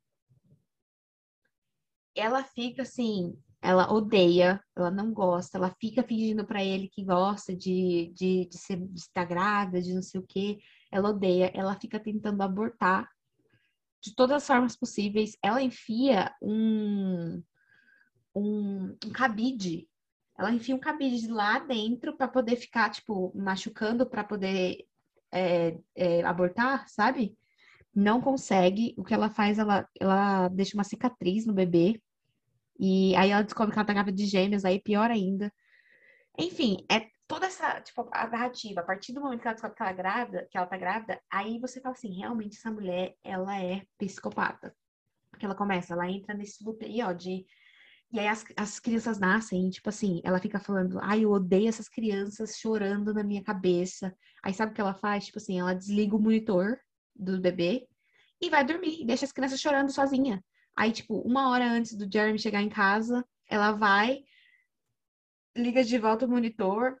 [2.15, 7.55] Ela fica assim, ela odeia, ela não gosta, ela fica fingindo para ele que gosta
[7.55, 10.59] de, de, de, ser, de estar grávida, de não sei o quê.
[10.91, 13.09] Ela odeia, ela fica tentando abortar
[14.01, 15.37] de todas as formas possíveis.
[15.41, 17.41] Ela enfia um,
[18.35, 19.89] um, um cabide.
[20.37, 24.85] Ela enfia um cabide lá dentro para poder ficar, tipo, machucando para poder
[25.33, 27.37] é, é, abortar, sabe?
[27.93, 28.93] Não consegue.
[28.97, 32.01] O que ela faz, ela, ela deixa uma cicatriz no bebê
[32.79, 35.51] e aí ela descobre que ela tá grávida de gêmeos, aí pior ainda.
[36.37, 38.81] Enfim, é toda essa, tipo, a narrativa.
[38.81, 41.21] A partir do momento que ela descobre que ela, é grávida, que ela tá grávida,
[41.31, 44.75] aí você fala assim, realmente essa mulher, ela é psicopata.
[45.29, 47.45] Porque ela começa, ela entra nesse loop aí, ó, de...
[48.13, 51.89] E aí as, as crianças nascem, tipo assim, ela fica falando, ai, eu odeio essas
[51.89, 54.15] crianças chorando na minha cabeça.
[54.43, 55.25] Aí sabe o que ela faz?
[55.25, 56.77] Tipo assim, ela desliga o monitor
[57.15, 57.87] do bebê
[58.39, 60.43] e vai dormir, deixa as crianças chorando sozinha.
[60.75, 64.19] Aí, tipo, uma hora antes do Jeremy chegar em casa, ela vai,
[65.55, 66.97] liga de volta o monitor,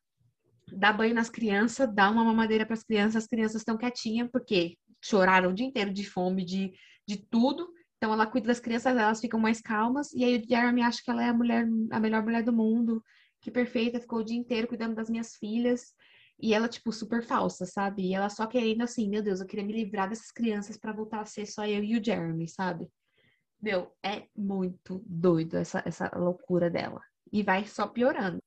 [0.71, 4.77] dá banho nas crianças, dá uma mamadeira para as crianças, as crianças estão quietinhas, porque
[5.03, 6.71] choraram o dia inteiro de fome, de,
[7.07, 7.72] de tudo.
[8.03, 11.09] Então ela cuida das crianças, elas ficam mais calmas, e aí o Jeremy acha que
[11.09, 13.01] ela é a mulher, a melhor mulher do mundo,
[13.39, 15.93] que perfeita, ficou o dia inteiro cuidando das minhas filhas.
[16.37, 18.01] E ela, tipo, super falsa, sabe?
[18.01, 21.21] E ela só querendo assim, meu Deus, eu queria me livrar dessas crianças para voltar
[21.21, 22.91] a ser só eu e o Jeremy, sabe?
[23.61, 26.99] Meu, é muito doido essa, essa loucura dela.
[27.31, 28.43] E vai só piorando.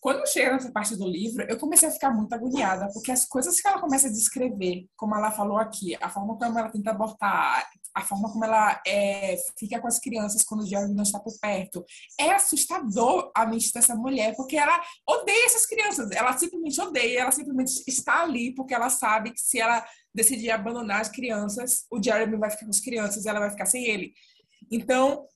[0.00, 3.60] Quando chega nessa parte do livro, eu comecei a ficar muito agoniada, porque as coisas
[3.60, 7.68] que ela começa a descrever, como ela falou aqui, a forma como ela tenta abortar,
[7.94, 11.32] a forma como ela é, fica com as crianças quando o Jeremy não está por
[11.40, 11.84] perto,
[12.18, 17.32] é assustador a mente dessa mulher, porque ela odeia essas crianças, ela simplesmente odeia, ela
[17.32, 19.84] simplesmente está ali porque ela sabe que se ela
[20.14, 23.66] decidir abandonar as crianças, o Jeremy vai ficar com as crianças e ela vai ficar
[23.66, 24.12] sem ele.
[24.70, 25.26] Então,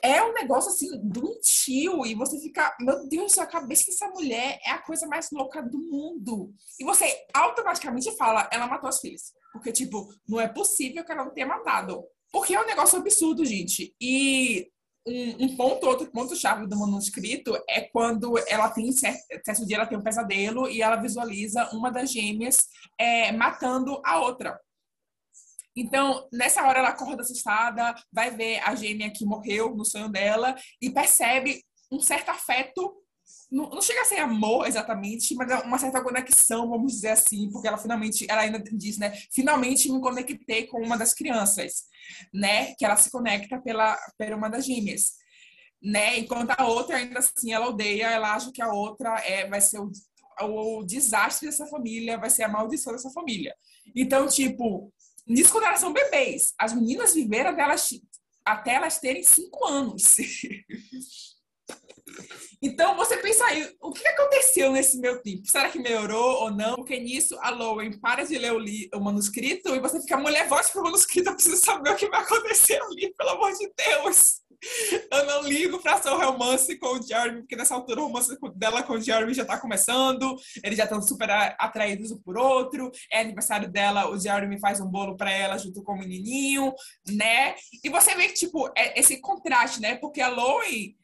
[0.00, 4.70] é um negócio assim doentio e você fica, meu Deus, a cabeça dessa mulher é
[4.70, 6.52] a coisa mais louca do mundo.
[6.78, 9.32] E você automaticamente fala, ela matou as filhas.
[9.52, 12.02] Porque, tipo, não é possível que ela não tenha matado.
[12.32, 13.94] Porque é um negócio absurdo, gente.
[14.00, 14.70] E
[15.06, 19.98] um, um ponto, outro ponto-chave do manuscrito é quando ela tem, certo, dia ela tem
[19.98, 24.58] um pesadelo e ela visualiza uma das gêmeas é, matando a outra.
[25.76, 30.54] Então, nessa hora ela acorda assustada, vai ver a gêmea que morreu no sonho dela
[30.80, 32.94] e percebe um certo afeto.
[33.50, 37.50] Não, não chega a ser amor exatamente, mas é uma certa conexão, vamos dizer assim,
[37.50, 39.12] porque ela finalmente, ela ainda diz, né?
[39.30, 41.84] Finalmente me conectei com uma das crianças,
[42.32, 42.74] né?
[42.74, 45.12] Que ela se conecta pela, pela uma das gêmeas,
[45.82, 46.18] né?
[46.18, 49.80] Enquanto a outra ainda assim ela odeia, ela acha que a outra é, vai ser
[49.80, 49.90] o,
[50.40, 53.54] o desastre dessa família, vai ser a maldição dessa família.
[53.94, 54.92] Então, tipo,
[55.26, 56.52] Nisso quando elas são bebês.
[56.58, 57.88] As meninas viveram até elas,
[58.44, 60.16] até elas terem cinco anos.
[62.64, 65.42] Então, você pensa aí, o que aconteceu nesse meu tempo?
[65.46, 66.76] Será que melhorou ou não?
[66.76, 70.46] Porque nisso, a Lowen para de ler o, li, o manuscrito e você fica, mulher,
[70.46, 74.41] volte pro manuscrito, eu preciso saber o que vai acontecer ali, pelo amor de Deus.
[75.10, 78.82] Eu não ligo pra seu romance com o Jeremy, porque nessa altura o romance dela
[78.82, 83.20] com o Jeremy já tá começando, eles já estão super atraídos um por outro, é
[83.20, 86.72] aniversário dela, o Jeremy faz um bolo pra ela junto com o menininho,
[87.08, 87.54] né?
[87.82, 89.96] E você vê que, tipo, é esse contraste, né?
[89.96, 90.96] Porque a Lowen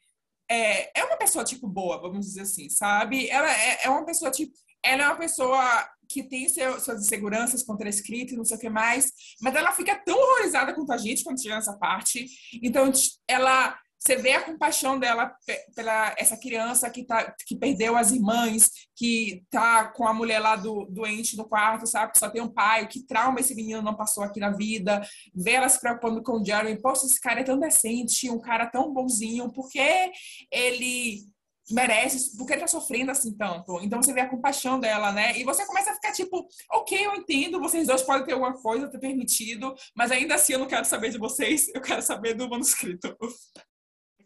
[0.49, 3.29] é, é uma pessoa, tipo, boa, vamos dizer assim, sabe?
[3.29, 7.63] Ela é, é uma pessoa, tipo, ela é uma pessoa que tem seu, suas inseguranças
[7.63, 10.91] contra a escrita e não sei o que mais, mas ela fica tão horrorizada quanto
[10.91, 12.27] a gente quando chega nessa parte.
[12.61, 12.91] Então,
[13.27, 15.35] ela você vê a compaixão dela
[15.75, 20.55] pela essa criança que, tá, que perdeu as irmãs, que tá com a mulher lá
[20.55, 22.13] do, doente no quarto, sabe?
[22.13, 25.05] Que só tem um pai, que trauma esse menino não passou aqui na vida.
[25.35, 26.81] Vê ela se preocupando com o Jeremy.
[26.81, 30.11] Poxa, esse cara é tão decente, um cara tão bonzinho, porque
[30.49, 31.25] ele
[31.71, 33.79] merece, porque ele tá sofrendo assim tanto.
[33.81, 35.37] Então você vê a compaixão dela, né?
[35.37, 38.89] E você começa a ficar tipo, ok, eu entendo, vocês dois podem ter alguma coisa,
[38.89, 42.49] ter permitido, mas ainda assim eu não quero saber de vocês, eu quero saber do
[42.49, 43.15] manuscrito.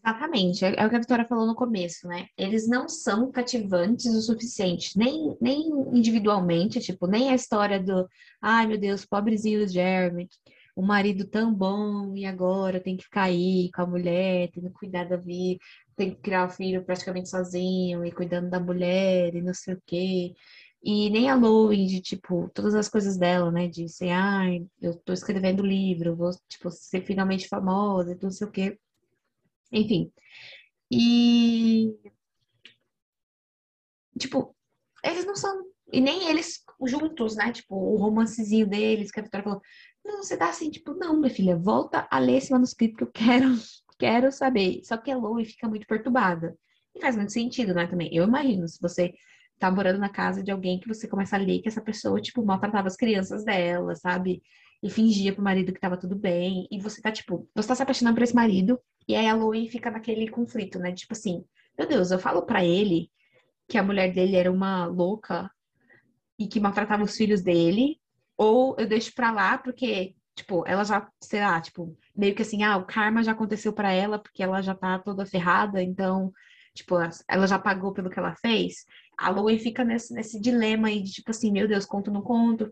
[0.06, 2.28] Exatamente, é, é o que a Vitória falou no começo, né?
[2.38, 8.06] Eles não são cativantes o suficiente, nem, nem individualmente, tipo, nem a história do,
[8.42, 10.28] ai meu Deus, pobrezinho do Jeremy,
[10.76, 14.80] o marido tão bom e agora tem que ficar aí com a mulher, tendo que
[14.80, 15.60] cuidar da vida,
[15.96, 19.82] tem que criar o filho praticamente sozinho e cuidando da mulher e não sei o
[19.86, 20.34] quê.
[20.84, 23.68] E nem a Lois, de, tipo, todas as coisas dela, né?
[23.68, 28.48] De ser, ai, eu tô escrevendo livro, vou, tipo, ser finalmente famosa e não sei
[28.48, 28.80] o quê.
[29.72, 30.12] Enfim.
[30.92, 31.96] E.
[34.20, 34.56] Tipo,
[35.04, 37.52] eles não são E nem eles juntos, né?
[37.52, 39.62] Tipo, o romancezinho deles, que a Vitória falou.
[40.06, 43.12] Não, você tá assim, tipo, não, minha filha, volta a ler esse manuscrito que eu
[43.12, 43.48] quero,
[44.04, 44.82] quero saber.
[44.84, 46.58] Só que a Lois fica muito perturbada.
[46.94, 48.14] E faz muito sentido, né, também.
[48.14, 49.14] Eu imagino, se você
[49.58, 52.46] tá morando na casa de alguém que você começa a ler que essa pessoa, tipo,
[52.46, 54.44] maltratava as crianças dela, sabe?
[54.82, 56.68] E fingia pro marido que tava tudo bem.
[56.70, 58.78] E você tá, tipo, você tá se apaixonando por esse marido.
[59.08, 60.92] E aí a Lois fica naquele conflito, né?
[60.92, 61.46] Tipo assim,
[61.78, 63.10] meu Deus, eu falo para ele
[63.70, 65.50] que a mulher dele era uma louca
[66.38, 67.98] e que maltratava os filhos dele,
[68.38, 72.64] ou eu deixo pra lá porque, tipo, ela já, sei lá, tipo, meio que assim,
[72.64, 76.32] ah, o karma já aconteceu para ela porque ela já tá toda ferrada, então,
[76.74, 76.96] tipo,
[77.28, 78.86] ela já pagou pelo que ela fez.
[79.18, 82.22] A Loen fica nesse, nesse dilema aí de, tipo assim, meu Deus, conto ou não
[82.22, 82.72] conto.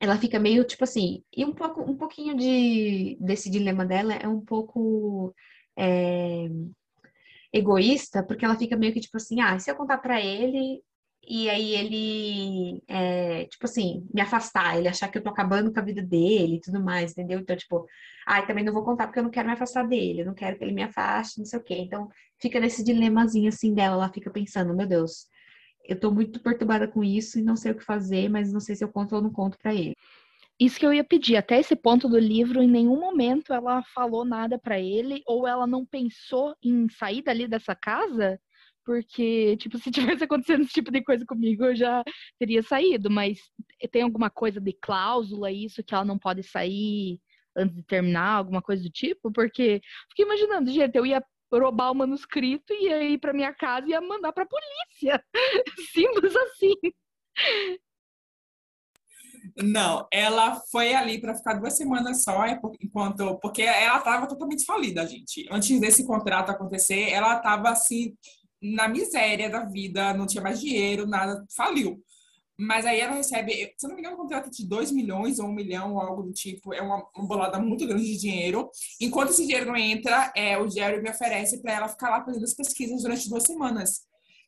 [0.00, 4.28] Ela fica meio, tipo assim, e um pouco, um pouquinho de, desse dilema dela é
[4.28, 5.34] um pouco
[5.78, 6.48] é,
[7.52, 10.82] egoísta, porque ela fica meio que, tipo assim, ah, se eu contar para ele,
[11.28, 15.80] e aí ele, é, tipo assim, me afastar, ele achar que eu tô acabando com
[15.80, 17.38] a vida dele e tudo mais, entendeu?
[17.38, 17.86] Então, tipo,
[18.26, 20.34] ai, ah, também não vou contar porque eu não quero me afastar dele, eu não
[20.34, 21.76] quero que ele me afaste, não sei o quê.
[21.78, 22.08] Então,
[22.40, 25.26] fica nesse dilemazinho assim dela, ela fica pensando, meu Deus,
[25.84, 28.74] eu tô muito perturbada com isso e não sei o que fazer, mas não sei
[28.74, 29.94] se eu conto ou não conto para ele.
[30.58, 34.24] Isso que eu ia pedir, até esse ponto do livro, em nenhum momento ela falou
[34.24, 38.40] nada para ele ou ela não pensou em sair dali dessa casa
[38.84, 42.02] porque, tipo, se tivesse acontecendo esse tipo de coisa comigo, eu já
[42.38, 43.38] teria saído, mas
[43.90, 47.18] tem alguma coisa de cláusula, isso, que ela não pode sair
[47.56, 49.30] antes de terminar, alguma coisa do tipo?
[49.32, 53.86] Porque fiquei imaginando, gente, eu ia roubar o manuscrito e ia ir pra minha casa
[53.86, 55.22] e ia mandar pra polícia.
[55.92, 56.74] Simples assim.
[59.56, 64.64] Não, ela foi ali para ficar duas semanas só, é enquanto porque ela estava totalmente
[64.64, 65.46] falida, gente.
[65.50, 68.16] Antes desse contrato acontecer, ela estava assim
[68.64, 72.02] na miséria da vida, não tinha mais dinheiro, nada, faliu.
[72.58, 75.48] Mas aí ela recebe, se não me engano, um contrato de 2 milhões ou 1
[75.48, 76.72] um milhão ou algo do tipo.
[76.72, 78.70] É uma, uma bolada muito grande de dinheiro.
[79.00, 82.44] Enquanto esse dinheiro não entra, é, o Jerry me oferece para ela ficar lá fazendo
[82.44, 84.02] as pesquisas durante duas semanas.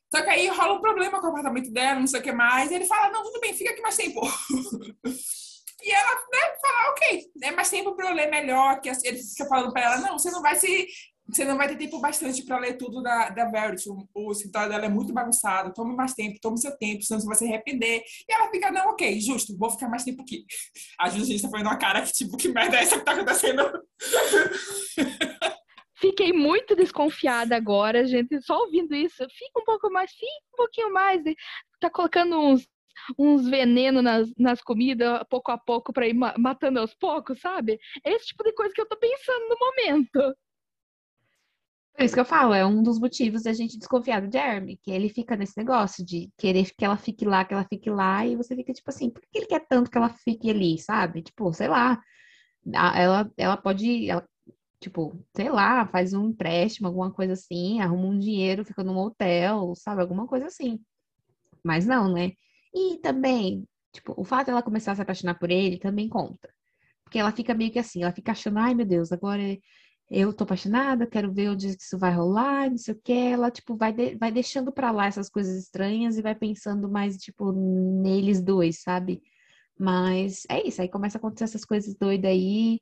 [0.09, 2.71] Só que aí rola um problema com o apartamento dela, não sei o que mais.
[2.71, 4.21] E ele fala: Não, tudo bem, fica aqui mais tempo.
[5.83, 8.79] e ela né, fala: Ok, é mais tempo para eu ler melhor.
[8.79, 10.87] Que ele fica falando para ela: Não, você não vai se
[11.29, 13.89] você não vai ter tempo bastante para ler tudo da, da Verity.
[13.89, 15.73] O, o escritório dela é muito bagunçado.
[15.73, 18.01] Tome mais tempo, tome seu tempo, senão você vai se arrepender.
[18.27, 20.45] E ela fica, não, ok, justo, vou ficar mais tempo aqui.
[20.99, 23.63] A Justiça foi numa cara que, tipo, que merda é essa que tá acontecendo?
[25.99, 29.25] Fiquei muito desconfiada agora, gente, só ouvindo isso.
[29.31, 31.23] Fica um pouco mais, fica um pouquinho mais.
[31.79, 32.67] Tá colocando uns,
[33.17, 37.79] uns venenos nas, nas comidas, pouco a pouco, para ir matando aos poucos, sabe?
[38.03, 40.37] É esse tipo de coisa que eu tô pensando no momento.
[41.97, 44.91] Por isso que eu falo, é um dos motivos da gente desconfiar do Jeremy, que
[44.91, 48.35] ele fica nesse negócio de querer que ela fique lá, que ela fique lá, e
[48.35, 51.23] você fica tipo assim, por que ele quer tanto que ela fique ali, sabe?
[51.23, 51.99] Tipo, sei lá,
[52.71, 54.23] ela, ela pode, ela,
[54.79, 59.73] tipo, sei lá, faz um empréstimo, alguma coisa assim, arruma um dinheiro, fica num hotel,
[59.75, 59.99] sabe?
[60.01, 60.79] Alguma coisa assim.
[61.63, 62.33] Mas não, né?
[62.75, 66.47] E também, tipo, o fato dela começar a se apaixonar por ele também conta.
[67.03, 69.41] Porque ela fica meio que assim, ela fica achando, ai meu Deus, agora
[70.09, 73.13] eu tô apaixonada, quero ver onde isso vai rolar, não sei o que.
[73.13, 77.17] Ela, tipo, vai, de, vai deixando pra lá essas coisas estranhas e vai pensando mais,
[77.17, 79.21] tipo, neles dois, sabe?
[79.79, 82.79] Mas é isso, aí começa a acontecer essas coisas doidas aí.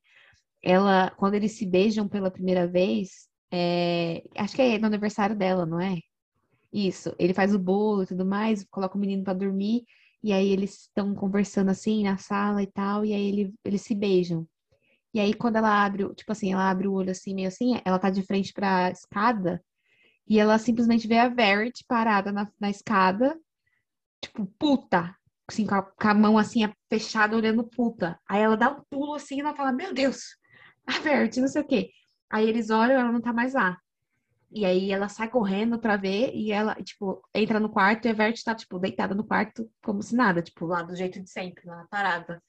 [0.64, 5.66] Ela, quando eles se beijam pela primeira vez, é, acho que é no aniversário dela,
[5.66, 6.00] não é?
[6.74, 9.84] Isso, ele faz o bolo e tudo mais, coloca o menino para dormir,
[10.24, 13.96] e aí eles estão conversando assim na sala e tal, e aí ele, eles se
[13.96, 14.48] beijam.
[15.16, 17.98] E aí, quando ela abre, tipo assim, ela abre o olho assim, meio assim, ela
[17.98, 19.64] tá de frente pra escada
[20.28, 23.40] e ela simplesmente vê a Verity parada na, na escada,
[24.22, 25.16] tipo, puta,
[25.48, 28.20] assim, com a, com a, mão assim, fechada, olhando puta.
[28.28, 30.36] Aí ela dá um pulo assim e ela fala, meu Deus,
[30.86, 31.92] a Verity, não sei o quê.
[32.30, 33.78] Aí eles olham, ela não tá mais lá.
[34.52, 38.14] E aí ela sai correndo pra ver e ela, tipo, entra no quarto e a
[38.14, 41.66] Verity tá, tipo, deitada no quarto como se nada, tipo, lá do jeito de sempre,
[41.66, 42.44] lá parada.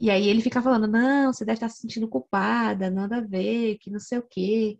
[0.00, 3.78] E aí ele fica falando, não, você deve estar se sentindo culpada, nada a ver,
[3.78, 4.78] que não sei o quê.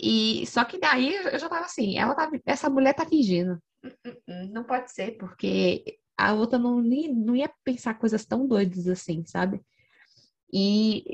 [0.00, 3.60] E só que daí eu já tava assim, ela tá, essa mulher tá fingindo.
[3.84, 8.46] Hum, hum, hum, não pode ser, porque a outra não, não ia pensar coisas tão
[8.48, 9.60] doidas assim, sabe?
[10.52, 11.04] E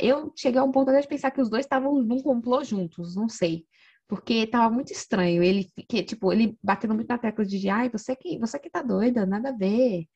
[0.00, 3.28] eu cheguei a um ponto de pensar que os dois estavam num complô juntos, não
[3.28, 3.66] sei.
[4.08, 5.42] Porque tava muito estranho.
[5.42, 8.82] Ele, que, tipo, ele batendo muito na tecla de, ai, você que, você que tá
[8.82, 10.06] doida, nada a ver,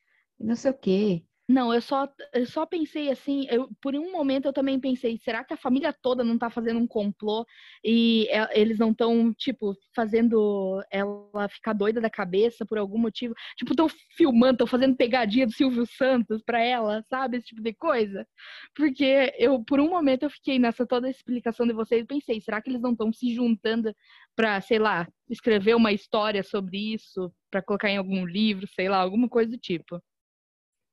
[0.40, 1.24] não sei o quê.
[1.48, 5.44] Não, eu só, eu só pensei assim, eu, por um momento eu também pensei, será
[5.44, 7.44] que a família toda não tá fazendo um complô
[7.84, 13.34] e é, eles não estão, tipo, fazendo ela ficar doida da cabeça por algum motivo?
[13.56, 17.36] Tipo, estão filmando, estão fazendo pegadinha do Silvio Santos pra ela, sabe?
[17.38, 18.26] Esse tipo de coisa.
[18.74, 22.62] Porque eu, por um momento, eu fiquei nessa toda explicação de vocês e pensei, será
[22.62, 23.94] que eles não estão se juntando
[24.36, 28.98] pra, sei lá, escrever uma história sobre isso, pra colocar em algum livro, sei lá,
[28.98, 30.00] alguma coisa do tipo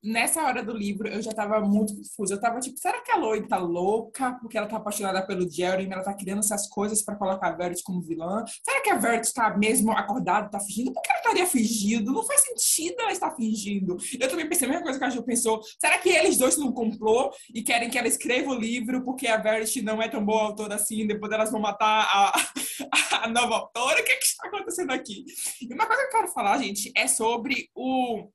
[0.04, 2.36] nessa hora do livro, eu já tava muito confusa.
[2.36, 5.92] Eu tava tipo, será que a Lloyd tá louca porque ela tá apaixonada pelo Jeremy?
[5.92, 8.44] Ela tá criando essas coisas para colocar a Verity como vilã?
[8.64, 10.94] Será que a Verity tá mesmo acordada, tá fingindo?
[10.94, 12.12] Por que ela estaria fingindo?
[12.12, 13.98] Não faz sentido ela estar fingindo.
[14.20, 15.62] Eu também pensei a mesma coisa que a Ju pensou.
[15.80, 19.38] Será que eles dois não complô e querem que ela escreva o livro porque a
[19.38, 21.06] Verity não é tão boa autora assim?
[21.06, 22.34] Depois elas vão matar a,
[23.24, 24.02] a nova autora?
[24.02, 25.26] O que, é que está acontecendo aqui?
[25.62, 28.30] E uma coisa que eu quero falar, gente, é sobre o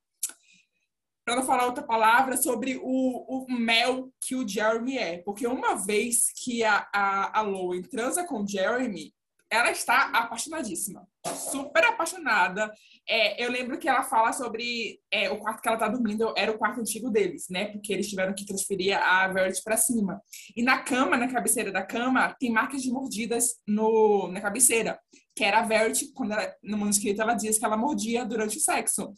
[1.25, 5.19] para não falar outra palavra, sobre o, o, mel que o Jeremy é.
[5.19, 9.13] Porque uma vez que a, a, a Lowen transa com Jeremy,
[9.51, 11.07] ela está apaixonadíssima.
[11.51, 12.71] Super apaixonada.
[13.09, 16.51] É, eu lembro que ela fala sobre é, o quarto que ela está dormindo, era
[16.51, 17.67] o quarto antigo deles, né?
[17.67, 20.21] Porque eles tiveram que transferir a Verity para cima.
[20.57, 24.99] E na cama, na cabeceira da cama, tem marcas de mordidas no, na cabeceira.
[25.37, 28.61] Que era a Verity, quando ela, no manuscrito ela diz que ela mordia durante o
[28.61, 29.15] sexo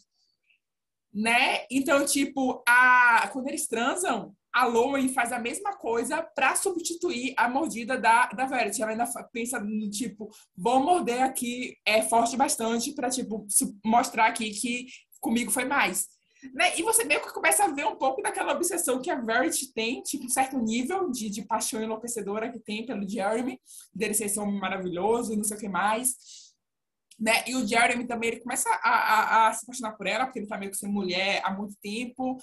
[1.17, 1.65] né?
[1.71, 7.49] Então, tipo, a, quando eles transam, a Lowen faz a mesma coisa para substituir a
[7.49, 8.83] mordida da, da Verity.
[8.83, 13.47] Ela ainda pensa no tipo, vou morder aqui é forte bastante para tipo
[13.83, 14.85] mostrar aqui que
[15.19, 16.05] comigo foi mais.
[16.53, 16.77] Né?
[16.77, 20.03] E você meio que começa a ver um pouco daquela obsessão que a Verity tem,
[20.03, 23.59] tipo, um certo nível de, de paixão enlouquecedora que tem pelo Jeremy,
[23.91, 26.46] dele ser esse homem maravilhoso e não sei o que mais
[27.19, 27.43] né?
[27.47, 30.47] E o Jeremy também ele começa a, a, a, se apaixonar por ela, porque ele
[30.47, 32.37] tá meio que sem mulher há muito tempo.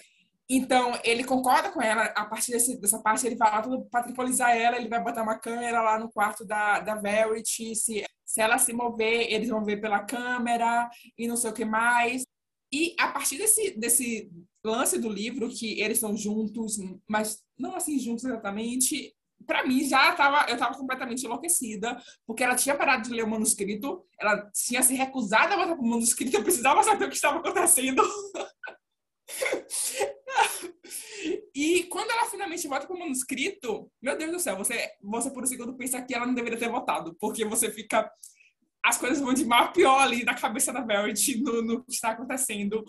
[0.49, 2.05] Então, ele concorda com ela.
[2.17, 4.77] A partir desse, dessa parte, ele vai lá para tripolizar ela.
[4.77, 7.75] Ele vai botar uma câmera lá no quarto da, da Verity.
[7.75, 11.65] Se, se ela se mover, eles vão ver pela câmera e não sei o que
[11.65, 12.25] mais.
[12.73, 14.31] E a partir desse, desse
[14.65, 16.77] lance do livro, que eles são juntos,
[17.09, 19.15] mas não assim juntos exatamente,
[19.47, 23.31] para mim já tava, eu estava completamente enlouquecida, porque ela tinha parado de ler o
[23.31, 27.17] manuscrito, ela tinha se recusado a voltar para o manuscrito, eu precisava saber o que
[27.17, 28.03] estava acontecendo.
[31.55, 35.43] e quando ela finalmente volta para o manuscrito, meu Deus do céu, você, você por
[35.43, 38.11] um segundo pensa que ela não deveria ter votado, porque você fica.
[38.85, 42.11] As coisas vão de mal pior ali na cabeça da Verity no, no que está
[42.11, 42.85] acontecendo.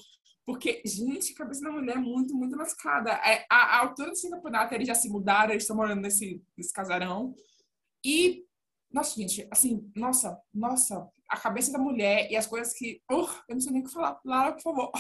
[0.46, 3.12] Porque, gente, a cabeça da mulher é muito, muito lascada.
[3.12, 6.72] É, a, a altura desse campeonato, eles já se mudaram, eles estão morando nesse, nesse
[6.72, 7.34] casarão.
[8.06, 8.46] E,
[8.92, 13.02] nossa, gente, assim, nossa, nossa, a cabeça da mulher e as coisas que.
[13.10, 14.20] Eu não sei nem o que falar.
[14.24, 14.92] Lara, por favor.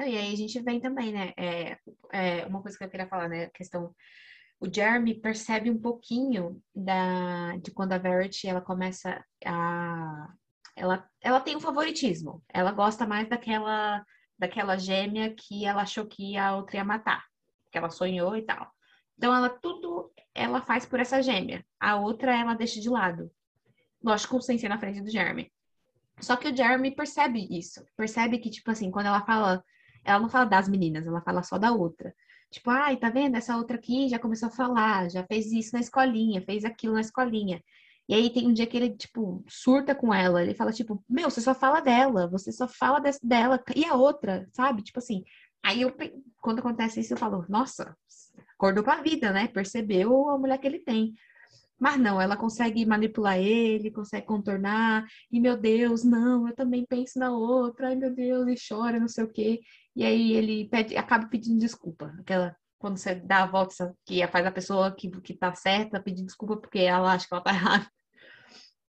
[0.00, 1.32] E aí a gente vem também, né?
[1.38, 1.78] É,
[2.12, 3.44] é, uma coisa que eu queria falar, né?
[3.44, 3.94] A questão.
[4.60, 10.34] O Jeremy percebe um pouquinho da, de quando a Verity ela começa a
[10.76, 12.42] ela, ela tem um favoritismo.
[12.52, 14.04] Ela gosta mais daquela,
[14.38, 17.24] daquela gêmea que ela achou que a outra ia matar,
[17.72, 18.70] que ela sonhou e tal.
[19.16, 21.64] Então, ela tudo ela faz por essa gêmea.
[21.80, 23.30] A outra ela deixa de lado.
[24.04, 25.50] Lógico, sem ser na frente do Jeremy.
[26.20, 27.82] Só que o Jeremy percebe isso.
[27.96, 29.64] Percebe que, tipo assim, quando ela fala.
[30.04, 32.14] Ela não fala das meninas, ela fala só da outra.
[32.48, 33.36] Tipo, ai, tá vendo?
[33.36, 37.00] Essa outra aqui já começou a falar, já fez isso na escolinha, fez aquilo na
[37.00, 37.60] escolinha.
[38.08, 40.42] E aí tem um dia que ele, tipo, surta com ela.
[40.42, 43.62] Ele fala, tipo, meu, você só fala dela, você só fala desse, dela.
[43.74, 44.82] E a outra, sabe?
[44.82, 45.24] Tipo assim.
[45.64, 45.92] Aí eu,
[46.40, 47.96] quando acontece isso, eu falo, nossa,
[48.54, 49.48] acordou pra vida, né?
[49.48, 51.14] Percebeu a mulher que ele tem.
[51.78, 55.06] Mas não, ela consegue manipular ele, consegue contornar.
[55.30, 57.88] E meu Deus, não, eu também penso na outra.
[57.88, 59.60] Ai meu Deus, e chora, não sei o quê.
[59.94, 62.14] E aí ele pede, acaba pedindo desculpa.
[62.20, 66.24] Aquela quando você dá a volta que faz a pessoa que, que tá certa pedir
[66.24, 67.86] desculpa porque ela acha que ela tá errada.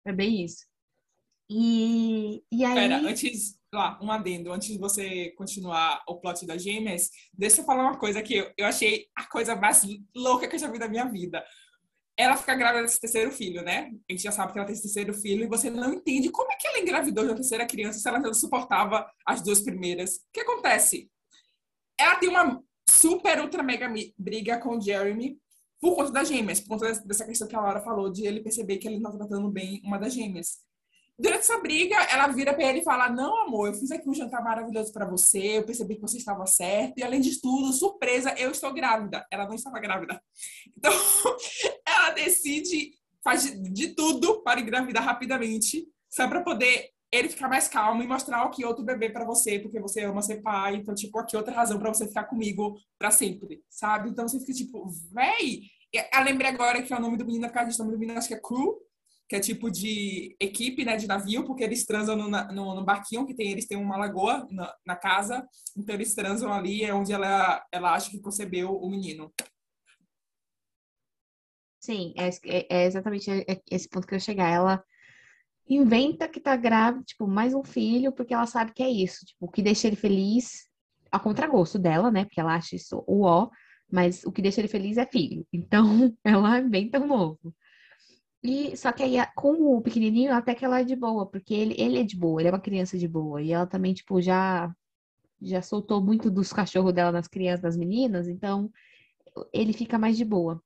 [0.07, 0.65] É bem isso.
[1.49, 2.75] E, e aí.
[2.75, 7.65] Pera, antes, lá, um adendo, antes de você continuar o plot da Gêmeas, deixa eu
[7.65, 9.85] falar uma coisa que eu, achei a coisa mais
[10.15, 11.43] louca que eu já vi da minha vida.
[12.15, 13.91] Ela fica grávida desse terceiro filho, né?
[14.09, 16.51] A gente já sabe que ela tem esse terceiro filho e você não entende como
[16.53, 20.15] é que ela engravidou de uma terceira criança se ela não suportava as duas primeiras.
[20.15, 21.11] O que acontece?
[21.99, 25.37] Ela tem uma super, ultra, mega briga com o Jeremy
[25.79, 28.77] por conta das gêmeas, por conta dessa questão que a Laura falou, de ele perceber
[28.77, 30.59] que ele não está tratando bem uma das gêmeas.
[31.19, 34.13] Durante essa briga, ela vira para ele e fala: Não, amor, eu fiz aqui um
[34.13, 38.35] jantar maravilhoso para você, eu percebi que você estava certo, e além de tudo, surpresa,
[38.37, 39.25] eu estou grávida.
[39.31, 40.21] Ela não estava grávida.
[40.77, 40.93] Então,
[41.87, 42.91] ela decide,
[43.23, 48.43] faz de tudo para engravidar rapidamente, só para poder ele ficar mais calmo e mostrar
[48.43, 51.79] aqui outro bebê para você, porque você ama ser pai, então, tipo, aqui outra razão
[51.79, 54.09] para você ficar comigo para sempre, sabe?
[54.09, 55.61] Então você fica tipo, véi!
[55.93, 58.17] Eu lembrei agora que é o nome do menino, a gente o nome do menino
[58.19, 58.77] acho que é Crew,
[59.29, 63.25] que é tipo de equipe, né, de navio, porque eles transam no, no, no barquinho,
[63.25, 65.45] que tem, eles têm uma lagoa na, na, casa,
[65.77, 69.33] então eles transam ali, é onde ela, ela acha que concebeu o menino.
[71.79, 73.29] Sim, é, é, é exatamente
[73.69, 74.49] esse ponto que eu chegar.
[74.49, 74.83] Ela
[75.69, 79.45] inventa que tá grávida, tipo, mais um filho, porque ela sabe que é isso, tipo,
[79.45, 80.67] o que deixa ele feliz,
[81.11, 83.49] a contragosto dela, né, porque ela acha isso o ó,
[83.91, 85.45] mas o que deixa ele feliz é filho.
[85.51, 87.53] Então, ela inventa um novo.
[88.43, 91.75] E, só que aí, com o pequenininho, até que ela é de boa, porque ele,
[91.77, 93.41] ele é de boa, ele é uma criança de boa.
[93.41, 94.73] E ela também, tipo, já,
[95.41, 98.71] já soltou muito dos cachorros dela nas crianças, das meninas, então
[99.53, 100.61] ele fica mais de boa.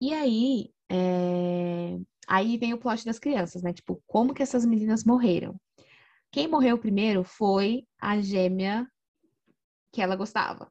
[0.00, 1.98] E aí, é...
[2.26, 3.72] aí vem o plot das crianças, né?
[3.72, 5.58] Tipo, como que essas meninas morreram?
[6.30, 8.86] Quem morreu primeiro foi a gêmea
[9.92, 10.70] que ela gostava.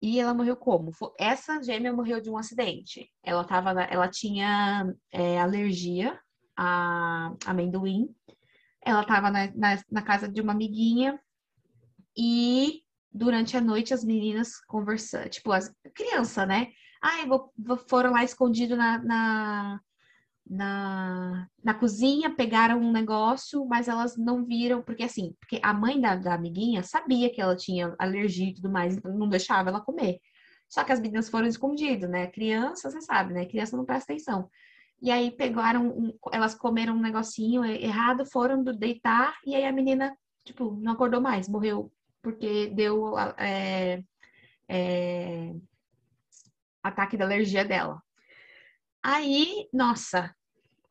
[0.00, 0.92] E ela morreu como?
[1.18, 3.10] Essa gêmea morreu de um acidente.
[3.22, 6.20] Ela, tava, ela tinha é, alergia
[6.56, 8.14] a amendoim.
[8.82, 11.18] Ela estava na, na, na, casa de uma amiguinha
[12.14, 16.70] e durante a noite as meninas conversando, tipo, as criança, né?
[17.00, 19.80] Ah, vou, vou, foram lá escondido na, na,
[20.46, 26.00] na, na cozinha, pegaram um negócio, mas elas não viram, porque assim, porque a mãe
[26.00, 29.80] da, da amiguinha sabia que ela tinha alergia e tudo mais, então não deixava ela
[29.80, 30.20] comer.
[30.68, 32.26] Só que as meninas foram escondidas, né?
[32.26, 33.46] Criança, você sabe, né?
[33.46, 34.50] Criança não presta atenção.
[35.00, 40.16] E aí pegaram, um, elas comeram um negocinho errado, foram deitar, e aí a menina,
[40.44, 41.92] tipo, não acordou mais, morreu,
[42.22, 44.02] porque deu é,
[44.68, 45.54] é,
[46.82, 48.02] ataque da alergia dela.
[49.06, 50.34] Aí, nossa,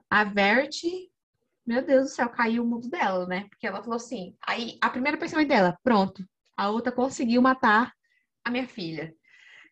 [0.08, 0.84] a Vert,
[1.66, 3.48] meu Deus do céu, caiu o mundo dela, né?
[3.50, 4.36] Porque ela falou assim.
[4.46, 6.24] Aí a primeira pensamento dela, pronto,
[6.56, 7.92] a outra conseguiu matar
[8.46, 9.16] a minha filha.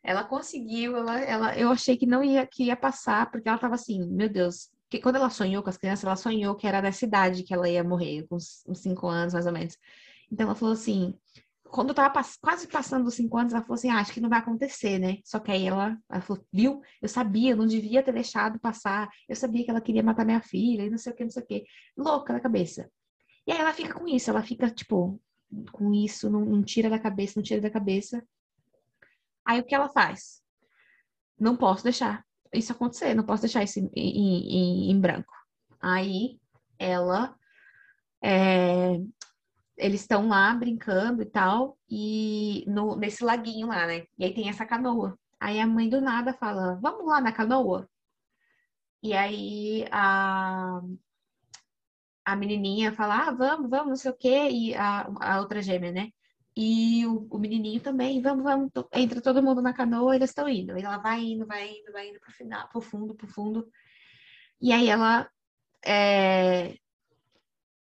[0.04, 3.76] Ela conseguiu, ela, ela, eu achei que não ia, que ia passar, porque ela tava
[3.76, 7.06] assim, meu Deus, que quando ela sonhou com as crianças, ela sonhou que era dessa
[7.06, 9.78] idade que ela ia morrer, com uns, uns cinco anos mais ou menos.
[10.32, 11.14] Então ela falou assim:
[11.72, 14.22] quando eu tava pass quase passando os cinco anos, ela falou assim: ah, acho que
[14.22, 15.17] não vai acontecer, né?
[15.24, 16.82] Só que aí ela, ela falou: viu?
[17.01, 19.09] Eu sabia, eu não devia ter deixado passar.
[19.28, 21.43] Eu sabia que ela queria matar minha filha e não sei o que, não sei
[21.43, 21.65] o que.
[21.97, 22.89] Louca da cabeça.
[23.47, 25.19] E aí ela fica com isso, ela fica, tipo,
[25.72, 28.24] com isso, não, não tira da cabeça, não tira da cabeça.
[29.45, 30.41] Aí o que ela faz?
[31.39, 35.34] Não posso deixar isso acontecer, não posso deixar isso em, em, em, em branco.
[35.82, 36.39] Aí
[36.78, 37.36] ela
[38.24, 38.99] é,
[39.82, 44.05] eles estão lá brincando e tal, e no, nesse laguinho lá, né?
[44.17, 45.17] E aí tem essa canoa.
[45.39, 47.89] Aí a mãe do nada fala: Vamos lá na canoa?
[49.03, 50.82] E aí a,
[52.25, 54.49] a menininha fala: Ah, vamos, vamos, não sei o quê.
[54.51, 56.09] E a, a outra gêmea, né?
[56.55, 58.71] E o, o menininho também: Vamos, vamos.
[58.93, 60.77] Entra todo mundo na canoa, eles estão indo.
[60.77, 63.67] E ela vai indo, vai indo, vai indo pro final, pro fundo, pro fundo.
[64.61, 65.27] E aí ela
[65.84, 66.77] é,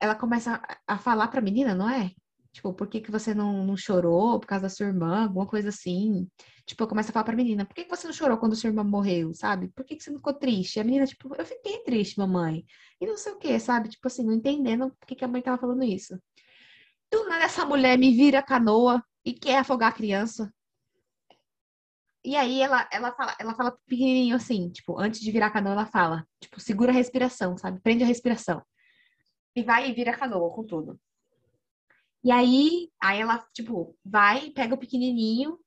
[0.01, 2.11] ela começa a, falar pra menina, não é?
[2.51, 5.23] Tipo, por que, que você não, não chorou por causa da sua irmã?
[5.23, 6.27] Alguma coisa assim.
[6.65, 8.83] Tipo, começa a falar pra menina, por que, que você não chorou quando sua irmã
[8.83, 9.69] morreu, sabe?
[9.69, 10.77] Por que, que você não ficou triste?
[10.77, 12.65] E a menina, tipo, eu fiquei triste, mamãe.
[12.99, 13.89] E não sei o que, sabe?
[13.89, 16.19] Tipo assim, não entendendo por que, que a mãe tava falando isso.
[17.11, 20.51] Do nada essa mulher me vira a canoa e quer afogar a criança.
[22.23, 25.73] E aí ela, ela fala, ela fala pequenininho assim, tipo, antes de virar a canoa,
[25.73, 27.79] ela fala, tipo, segura a respiração, sabe?
[27.81, 28.61] Prende a respiração
[29.55, 30.99] e vai e vira canoa com tudo.
[32.23, 35.57] E aí, aí ela, tipo, vai, pega o pequenininho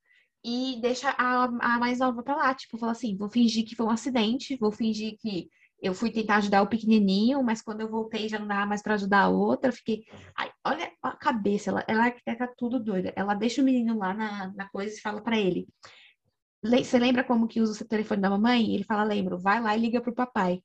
[0.45, 2.55] e deixa a, a mais nova pra lá.
[2.55, 5.49] Tipo, fala assim, vou fingir que foi um acidente, vou fingir que
[5.83, 8.95] eu fui tentar ajudar o pequenininho, mas quando eu voltei já não dava mais para
[8.95, 9.73] ajudar a outra.
[9.73, 10.05] Fiquei,
[10.37, 13.13] ai, olha a cabeça, ela, ela arquiteta tudo doida.
[13.17, 15.67] Ela deixa o menino lá na, na coisa e fala para ele.
[16.63, 18.75] Você lembra como que usa o telefone da mamãe?
[18.75, 19.39] Ele fala, lembro.
[19.39, 20.63] Vai lá e liga pro papai.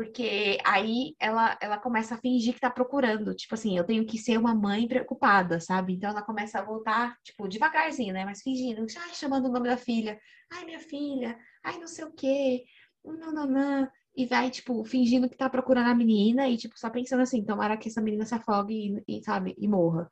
[0.00, 3.34] Porque aí ela, ela começa a fingir que tá procurando.
[3.34, 5.92] Tipo assim, eu tenho que ser uma mãe preocupada, sabe?
[5.92, 8.24] Então ela começa a voltar, tipo, devagarzinho, né?
[8.24, 10.18] Mas fingindo, ai, chamando o nome da filha.
[10.50, 11.38] Ai, minha filha.
[11.62, 12.64] Ai, não sei o quê.
[13.04, 13.90] Não, não, não.
[14.16, 17.76] E vai, tipo, fingindo que tá procurando a menina e, tipo, só pensando assim, tomara
[17.76, 20.08] que essa menina se afogue e, e sabe, e morra.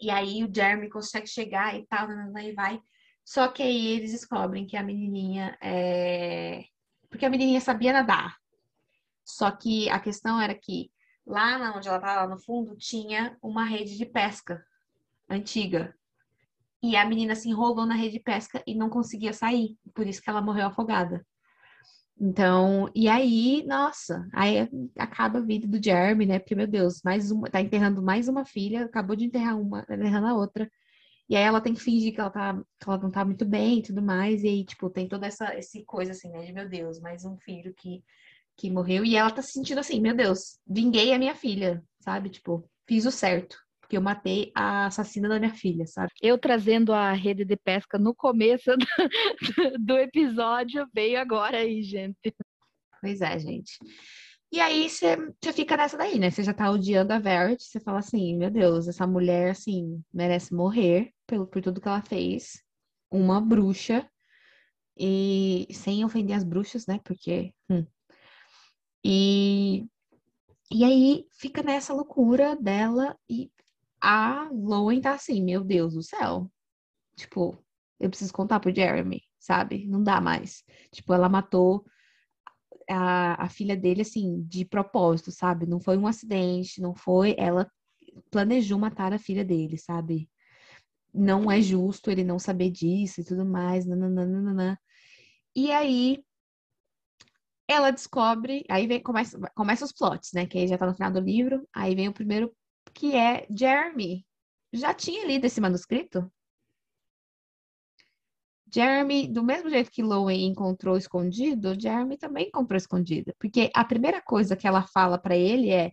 [0.00, 2.80] E aí o Jeremy consegue chegar e tal, e vai.
[3.26, 6.64] Só que aí eles descobrem que a menininha é.
[7.10, 8.40] Porque a menininha sabia nadar.
[9.36, 10.90] Só que a questão era que
[11.26, 14.64] lá onde ela estava, no fundo, tinha uma rede de pesca
[15.28, 15.94] antiga.
[16.82, 19.76] E a menina se enrolou na rede de pesca e não conseguia sair.
[19.94, 21.24] Por isso que ela morreu afogada.
[22.18, 24.68] Então, e aí, nossa, aí
[24.98, 26.38] acaba a vida do Jeremy, né?
[26.38, 30.26] Porque, meu Deus, mais uma, tá enterrando mais uma filha, acabou de enterrar uma, enterrando
[30.26, 30.70] a outra.
[31.30, 33.78] E aí ela tem que fingir que ela tá, que ela não tá muito bem
[33.78, 34.42] e tudo mais.
[34.42, 36.44] E aí, tipo, tem toda essa esse coisa assim, né?
[36.44, 38.02] De meu Deus, mais um filho que,
[38.60, 39.04] que morreu.
[39.04, 42.30] E ela tá se sentindo assim, meu Deus, vinguei a minha filha, sabe?
[42.30, 43.56] Tipo, fiz o certo
[43.90, 46.12] porque eu matei a assassina da minha filha, sabe?
[46.22, 48.86] Eu trazendo a rede de pesca no começo do,
[49.84, 52.32] do episódio, veio agora aí, gente.
[53.00, 53.72] Pois é, gente.
[54.52, 55.16] E aí você
[55.52, 56.30] fica nessa daí, né?
[56.30, 60.54] Você já tá odiando a Verity, você fala assim, meu Deus, essa mulher, assim, merece
[60.54, 62.62] morrer pelo, por tudo que ela fez.
[63.10, 64.08] Uma bruxa.
[64.96, 67.00] E sem ofender as bruxas, né?
[67.02, 67.52] Porque.
[67.68, 67.84] Hum.
[69.04, 69.86] E,
[70.70, 73.50] e aí fica nessa loucura dela e
[74.00, 76.50] a Lowen tá assim, meu Deus do céu.
[77.16, 77.58] Tipo,
[77.98, 79.86] eu preciso contar pro Jeremy, sabe?
[79.86, 80.64] Não dá mais.
[80.90, 81.84] Tipo, ela matou
[82.88, 85.66] a, a filha dele, assim, de propósito, sabe?
[85.66, 87.34] Não foi um acidente, não foi.
[87.38, 87.70] Ela
[88.30, 90.28] planejou matar a filha dele, sabe?
[91.12, 93.84] Não é justo ele não saber disso e tudo mais.
[93.86, 94.80] Nananana.
[95.54, 96.24] E aí
[97.70, 100.46] ela descobre, aí vem, começa, começa os plots, né?
[100.46, 101.66] Que aí já tá no final do livro.
[101.72, 102.52] Aí vem o primeiro
[102.92, 104.26] que é Jeremy.
[104.72, 106.30] Já tinha lido esse manuscrito?
[108.72, 113.32] Jeremy, do mesmo jeito que Lowen encontrou escondido, Jeremy também encontrou escondido.
[113.38, 115.92] Porque a primeira coisa que ela fala para ele é: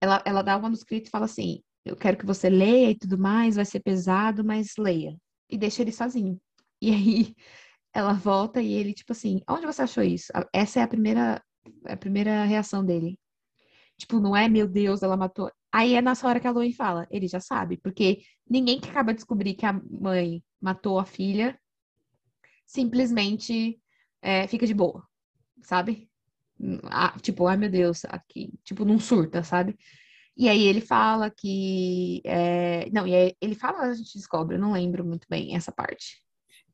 [0.00, 3.18] ela, ela dá o manuscrito e fala assim: Eu quero que você leia e tudo
[3.18, 5.16] mais, vai ser pesado, mas leia.
[5.50, 6.40] E deixa ele sozinho.
[6.80, 7.34] E aí
[7.92, 10.32] ela volta e ele, tipo assim: Onde você achou isso?
[10.52, 11.42] Essa é a primeira,
[11.86, 13.18] a primeira reação dele.
[13.98, 15.50] Tipo, não é, meu Deus, ela matou.
[15.72, 19.12] Aí é nessa hora que a Loen fala, ele já sabe, porque ninguém que acaba
[19.12, 21.58] de descobrir que a mãe matou a filha
[22.66, 23.80] simplesmente
[24.20, 25.06] é, fica de boa,
[25.62, 26.10] sabe?
[26.90, 29.76] Ah, tipo, ai meu Deus, aqui, tipo, não surta, sabe?
[30.36, 32.22] E aí ele fala que.
[32.24, 32.88] É...
[32.90, 36.22] Não, e aí ele fala, a gente descobre, eu não lembro muito bem essa parte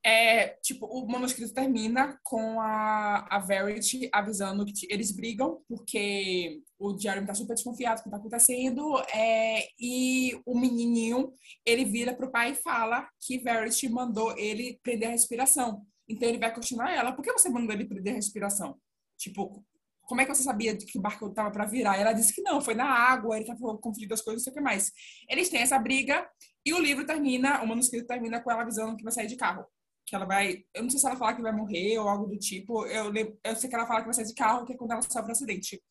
[0.05, 6.99] é, tipo, o manuscrito termina com a, a Verity avisando que eles brigam, porque o
[6.99, 11.32] Jeremy tá super desconfiado do que tá acontecendo, é, e o menininho,
[11.66, 15.84] ele vira pro pai e fala que Verity mandou ele prender a respiração.
[16.09, 18.76] Então ele vai questionar ela, por que você mandou ele prender a respiração?
[19.18, 19.64] Tipo,
[20.03, 21.99] como é que você sabia que o barco tava para virar?
[21.99, 24.55] Ela disse que não, foi na água, ele tava confundindo as coisas, não sei o
[24.55, 24.90] que mais.
[25.28, 26.26] Eles têm essa briga,
[26.64, 29.66] e o livro termina, o manuscrito termina com ela avisando que vai sair de carro
[30.09, 30.65] que ela vai.
[30.75, 32.87] Eu não sei se ela fala que vai morrer ou algo do tipo.
[32.87, 33.13] Eu,
[33.45, 35.29] eu sei que ela fala que vai sair de carro, que é quando ela sofre
[35.29, 35.83] um acidente.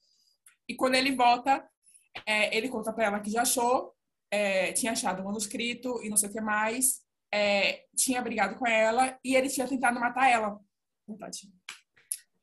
[0.67, 1.65] E quando ele volta,
[2.25, 3.93] é, ele conta para ela que já achou,
[4.31, 7.01] é, tinha achado um manuscrito e não sei o que mais,
[7.33, 10.59] é, tinha brigado com ela e ele tinha tentado matar ela.
[11.07, 11.49] Verdade.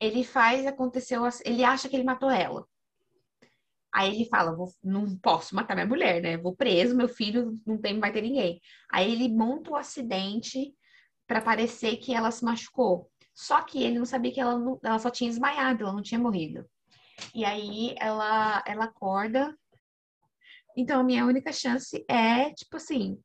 [0.00, 2.66] Ele faz, aconteceu, ele acha que ele matou ela.
[3.92, 6.36] Aí ele fala, não posso matar minha mulher, né?
[6.36, 8.60] Vou preso, meu filho não tem, vai ter ninguém.
[8.90, 10.74] Aí ele monta o acidente
[11.26, 13.10] para parecer que ela se machucou.
[13.34, 16.20] Só que ele não sabia que ela, não, ela só tinha desmaiado, ela não tinha
[16.20, 16.64] morrido.
[17.34, 19.56] E aí ela, ela acorda.
[20.76, 23.18] Então a minha única chance é, tipo assim,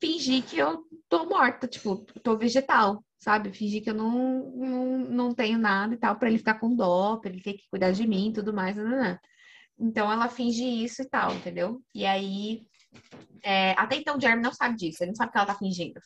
[0.00, 3.52] fingir que eu tô morta, tipo, tô vegetal, sabe?
[3.52, 7.16] Fingir que eu não, não, não tenho nada e tal, para ele ficar com dó,
[7.18, 8.76] para ele ter que cuidar de mim e tudo mais.
[8.76, 9.18] Não, não, não.
[9.78, 11.82] Então ela finge isso e tal, entendeu?
[11.94, 12.66] E aí,
[13.42, 16.00] é, até então o Jeremy não sabe disso, ele não sabe que ela tá fingindo.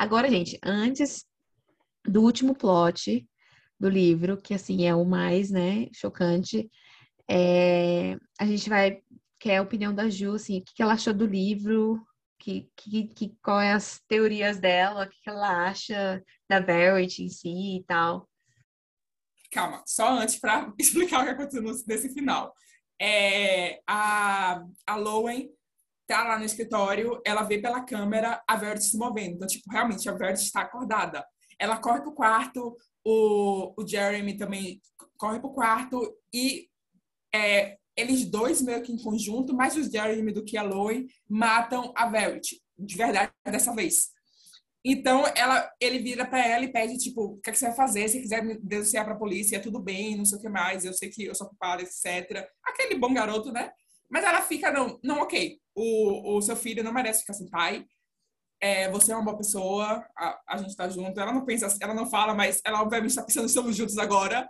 [0.00, 1.26] Agora, gente, antes
[2.06, 3.28] do último plot
[3.78, 6.70] do livro, que assim é o mais, né, chocante,
[7.30, 9.02] é, a gente vai
[9.38, 12.02] quer a opinião da Ju, assim, o que, ela achou do livro,
[12.38, 17.24] que, que, que qual é as teorias dela, o que, que ela acha da Verity
[17.24, 18.26] em si e tal.
[19.52, 22.54] Calma, só antes para explicar o que aconteceu nesse final.
[22.98, 25.50] É, a, a Lowen
[26.10, 29.36] tá lá no escritório, ela vê pela câmera a Verity se movendo.
[29.36, 31.24] Então, tipo, realmente, a Verity está acordada.
[31.56, 34.80] Ela corre pro quarto, o, o Jeremy também
[35.16, 36.00] corre pro quarto
[36.34, 36.68] e
[37.32, 41.92] é, eles dois meio que em conjunto, mais o Jeremy do que a Lois, matam
[41.94, 42.60] a Verity.
[42.76, 44.08] De verdade, dessa vez.
[44.84, 47.76] Então, ela, ele vira para ela e pede, tipo, o que, é que você vai
[47.76, 48.08] fazer?
[48.08, 51.24] Se quiser denunciar pra polícia, tudo bem, não sei o que mais, eu sei que
[51.24, 52.48] eu sou culpada, etc.
[52.64, 53.70] Aquele bom garoto, né?
[54.10, 57.84] Mas ela fica, não, não, ok, o, o seu filho não merece ficar sem pai.
[58.60, 61.18] É, você é uma boa pessoa, a, a gente tá junto.
[61.18, 64.48] Ela não pensa, ela não fala, mas ela obviamente está pensando estamos juntos agora.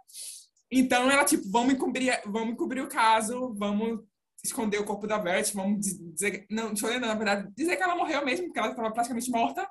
[0.71, 4.01] Então ela, tipo, vamos encobrir, vamos encobrir o caso, vamos
[4.43, 7.97] esconder o corpo da Vert, vamos dizer, não, eu ler, na verdade, dizer que ela
[7.97, 9.69] morreu mesmo, porque ela estava praticamente morta.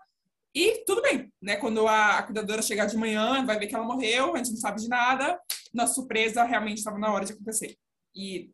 [0.54, 1.56] E tudo bem, né?
[1.58, 4.82] Quando a, cuidadora chegar de manhã, vai ver que ela morreu, a gente não sabe
[4.82, 5.40] de nada.
[5.74, 7.78] Nossa surpresa realmente estava na hora de acontecer.
[8.16, 8.52] E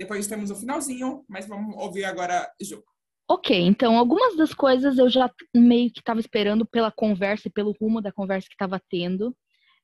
[0.00, 2.86] depois temos o finalzinho, mas vamos ouvir agora o jogo.
[3.28, 7.76] Ok, então algumas das coisas eu já meio que estava esperando pela conversa e pelo
[7.78, 9.36] rumo da conversa que estava tendo.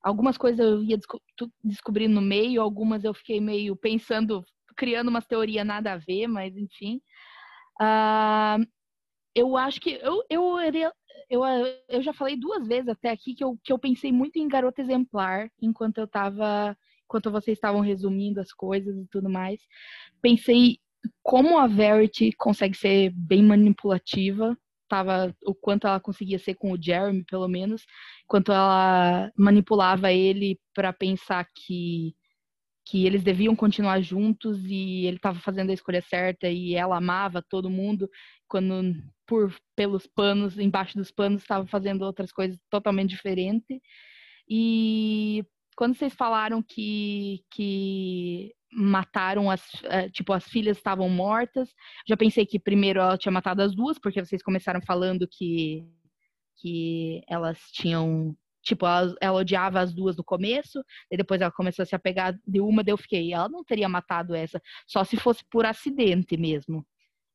[0.03, 1.21] Algumas coisas eu ia desco
[1.63, 4.43] descobrindo no meio, algumas eu fiquei meio pensando,
[4.75, 6.99] criando umas teorias nada a ver, mas enfim.
[7.79, 8.65] Uh,
[9.35, 10.59] eu acho que eu, eu,
[11.29, 11.43] eu,
[11.91, 14.81] eu já falei duas vezes até aqui que eu, que eu pensei muito em garota
[14.81, 16.75] exemplar enquanto eu estava
[17.07, 19.61] enquanto vocês estavam resumindo as coisas e tudo mais.
[20.21, 20.79] Pensei
[21.23, 24.57] como a Verity consegue ser bem manipulativa,
[24.89, 27.85] tava o quanto ela conseguia ser com o Jeremy, pelo menos,
[28.27, 32.15] quanto ela manipulava ele para pensar que
[32.89, 37.43] que eles deviam continuar juntos e ele estava fazendo a escolha certa e ela amava
[37.43, 38.09] todo mundo
[38.47, 38.95] quando
[39.27, 43.81] por pelos panos embaixo dos panos estava fazendo outras coisas totalmente diferentes
[44.49, 45.45] e
[45.77, 51.73] quando vocês falaram que, que mataram as, eh, tipo, as filhas estavam mortas,
[52.09, 55.87] já pensei que primeiro ela tinha matado as duas, porque vocês começaram falando que,
[56.57, 61.83] que elas tinham, tipo, ela, ela odiava as duas no começo, e depois ela começou
[61.83, 65.17] a se apegar de uma, daí eu fiquei, ela não teria matado essa, só se
[65.17, 66.87] fosse por acidente mesmo.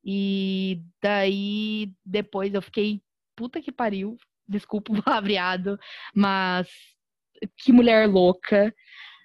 [0.04, 3.02] E daí, depois eu fiquei,
[3.36, 4.18] puta que pariu,
[4.48, 5.78] desculpa o palavreado,
[6.16, 6.68] mas
[7.58, 8.74] que mulher louca.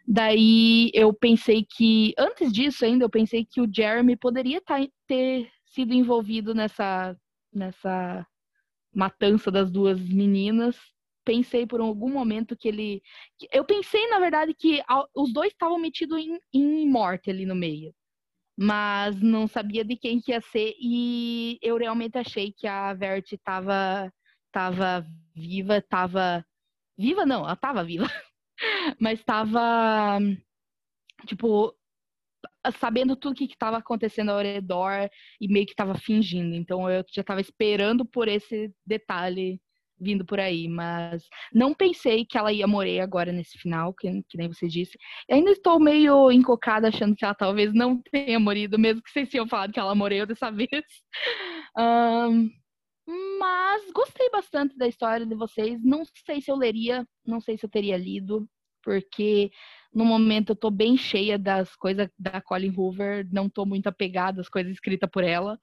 [0.07, 5.51] Daí eu pensei que, antes disso ainda, eu pensei que o Jeremy poderia tá, ter
[5.67, 7.17] sido envolvido nessa,
[7.53, 8.27] nessa
[8.95, 10.77] matança das duas meninas.
[11.25, 13.03] Pensei por algum momento que ele.
[13.53, 14.81] Eu pensei, na verdade, que
[15.15, 17.93] os dois estavam metidos em, em morte ali no meio.
[18.57, 20.75] Mas não sabia de quem que ia ser.
[20.81, 24.11] E eu realmente achei que a Verity estava
[24.53, 25.05] tava
[25.35, 26.43] viva, estava
[26.99, 28.07] Viva não, ela tava viva.
[29.01, 30.19] Mas tava,
[31.27, 31.75] tipo,
[32.79, 35.09] sabendo tudo o que estava acontecendo ao redor
[35.41, 36.55] e meio que estava fingindo.
[36.55, 39.61] Então eu já estava esperando por esse detalhe
[39.99, 41.23] vindo por aí, mas
[41.53, 44.99] não pensei que ela ia morrer agora nesse final, que, que nem você disse.
[45.29, 49.29] E ainda estou meio encocada achando que ela talvez não tenha morrido, mesmo que vocês
[49.29, 50.85] tenham falado que ela morreu dessa vez.
[51.79, 52.51] Um,
[53.93, 55.83] gostei bastante da história de vocês.
[55.83, 58.49] Não sei se eu leria, não sei se eu teria lido,
[58.83, 59.51] porque
[59.93, 64.41] no momento eu tô bem cheia das coisas da Colin Hoover, não tô muito apegada
[64.41, 65.59] às coisas escritas por ela.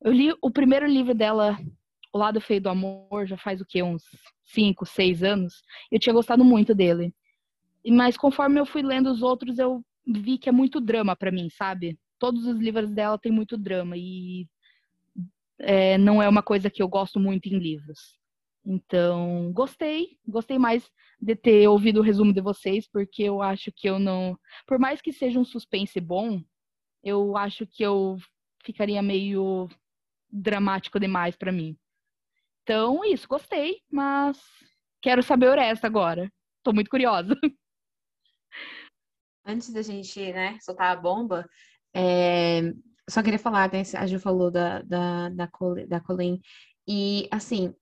[0.00, 1.58] Eu li o primeiro livro dela,
[2.12, 3.82] O Lado Feio do Amor, já faz o que?
[3.82, 4.04] Uns
[4.44, 5.62] 5, 6 anos.
[5.90, 7.12] Eu tinha gostado muito dele.
[7.86, 11.48] Mas conforme eu fui lendo os outros, eu vi que é muito drama para mim,
[11.50, 11.98] sabe?
[12.18, 14.46] Todos os livros dela têm muito drama e
[15.60, 18.18] é, não é uma coisa que eu gosto muito em livros.
[18.64, 20.90] Então, gostei, gostei mais
[21.20, 24.38] de ter ouvido o resumo de vocês, porque eu acho que eu não.
[24.66, 26.42] Por mais que seja um suspense bom,
[27.02, 28.18] eu acho que eu
[28.62, 29.68] ficaria meio
[30.30, 31.76] dramático demais para mim.
[32.62, 34.38] Então, isso, gostei, mas
[35.00, 36.30] quero saber o resto agora.
[36.62, 37.34] Tô muito curiosa.
[39.46, 41.48] Antes da gente, né, soltar a bomba,
[41.94, 42.60] é,
[43.08, 43.82] só queria falar, né?
[43.96, 45.50] A Ju falou da, da, da,
[45.88, 46.40] da Colleen.
[46.86, 47.74] E, assim,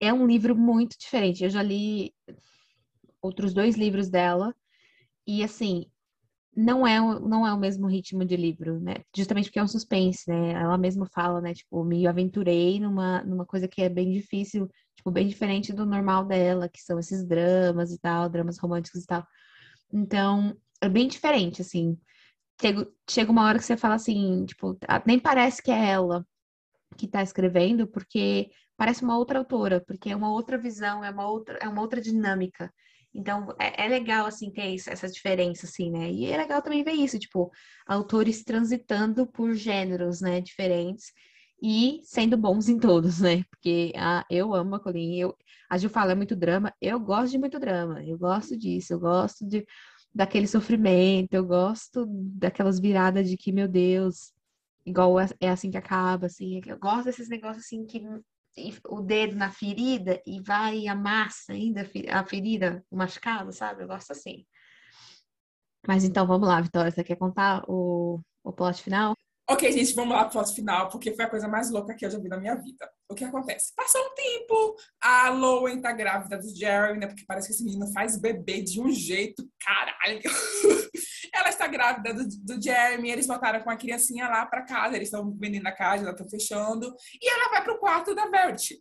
[0.00, 1.44] é um livro muito diferente.
[1.44, 2.14] Eu já li
[3.22, 4.54] outros dois livros dela.
[5.26, 5.86] E, assim,
[6.56, 8.96] não é, não é o mesmo ritmo de livro, né?
[9.16, 10.52] Justamente porque é um suspense, né?
[10.52, 11.54] Ela mesma fala, né?
[11.54, 16.24] Tipo, me aventurei numa, numa coisa que é bem difícil, tipo, bem diferente do normal
[16.24, 19.26] dela, que são esses dramas e tal, dramas românticos e tal.
[19.92, 21.98] Então, é bem diferente, assim
[23.08, 26.26] chega uma hora que você fala assim, tipo, nem parece que é ela
[26.96, 31.28] que está escrevendo, porque parece uma outra autora, porque é uma outra visão, é uma
[31.28, 32.72] outra, é uma outra dinâmica.
[33.14, 36.10] Então, é, é legal, assim, ter isso, essa diferença, assim, né?
[36.10, 37.50] E é legal também ver isso, tipo,
[37.86, 41.12] autores transitando por gêneros, né, diferentes
[41.62, 43.44] e sendo bons em todos, né?
[43.50, 45.36] Porque ah, eu amo a Colin, eu,
[45.68, 49.00] a Ju fala, é muito drama, eu gosto de muito drama, eu gosto disso, eu
[49.00, 49.66] gosto de
[50.14, 54.32] daquele sofrimento, eu gosto daquelas viradas de que, meu Deus,
[54.84, 58.02] igual é, é assim que acaba, assim, eu gosto desses negócios assim que
[58.88, 63.84] o dedo na ferida e vai e amassa ainda a ferida, o machucado, sabe?
[63.84, 64.44] Eu gosto assim.
[65.86, 69.16] Mas então vamos lá, Vitória, você quer contar o, o plot final?
[69.50, 72.18] Ok, gente, vamos lá pro final, porque foi a coisa mais louca que eu já
[72.18, 72.86] vi na minha vida.
[73.10, 73.74] O que acontece?
[73.74, 77.06] Passou um tempo, a Lowen tá grávida do Jerry, né?
[77.06, 80.20] Porque parece que esse menino faz bebê de um jeito, caralho.
[81.32, 85.08] ela está grávida do, do Jeremy, eles voltaram com a criancinha lá pra casa, eles
[85.08, 88.78] estão vendendo a casa, ela tá fechando, e ela vai pro quarto da Verity.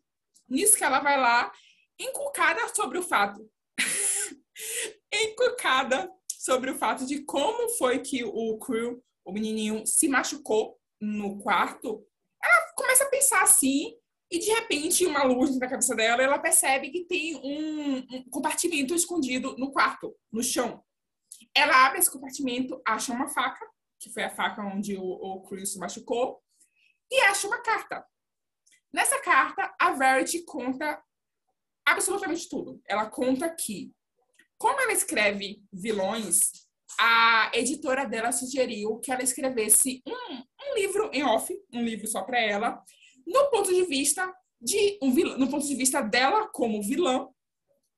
[0.50, 1.50] Nisso que ela vai lá,
[1.98, 3.40] encucada sobre o fato.
[5.14, 11.38] encucada sobre o fato de como foi que o Crew, o menininho, se machucou no
[11.40, 12.08] quarto.
[12.42, 13.94] Ela começa a pensar assim,
[14.32, 18.96] e de repente, uma luz na cabeça dela, ela percebe que tem um, um compartimento
[18.96, 20.82] escondido no quarto, no chão.
[21.54, 23.70] Ela abre esse compartimento, acha uma faca,
[24.00, 26.42] que foi a faca onde o, o Chris se machucou,
[27.12, 28.06] e acha uma carta.
[28.94, 31.04] Nessa carta, a Verity conta
[31.86, 32.82] absolutamente tudo.
[32.86, 33.94] Ela conta que,
[34.58, 36.67] como ela escreve vilões,
[37.00, 42.22] a editora dela sugeriu que ela escrevesse um, um livro em off, um livro só
[42.24, 42.82] para ela,
[43.26, 47.28] no ponto de vista de um vilão, no ponto de vista dela como vilã,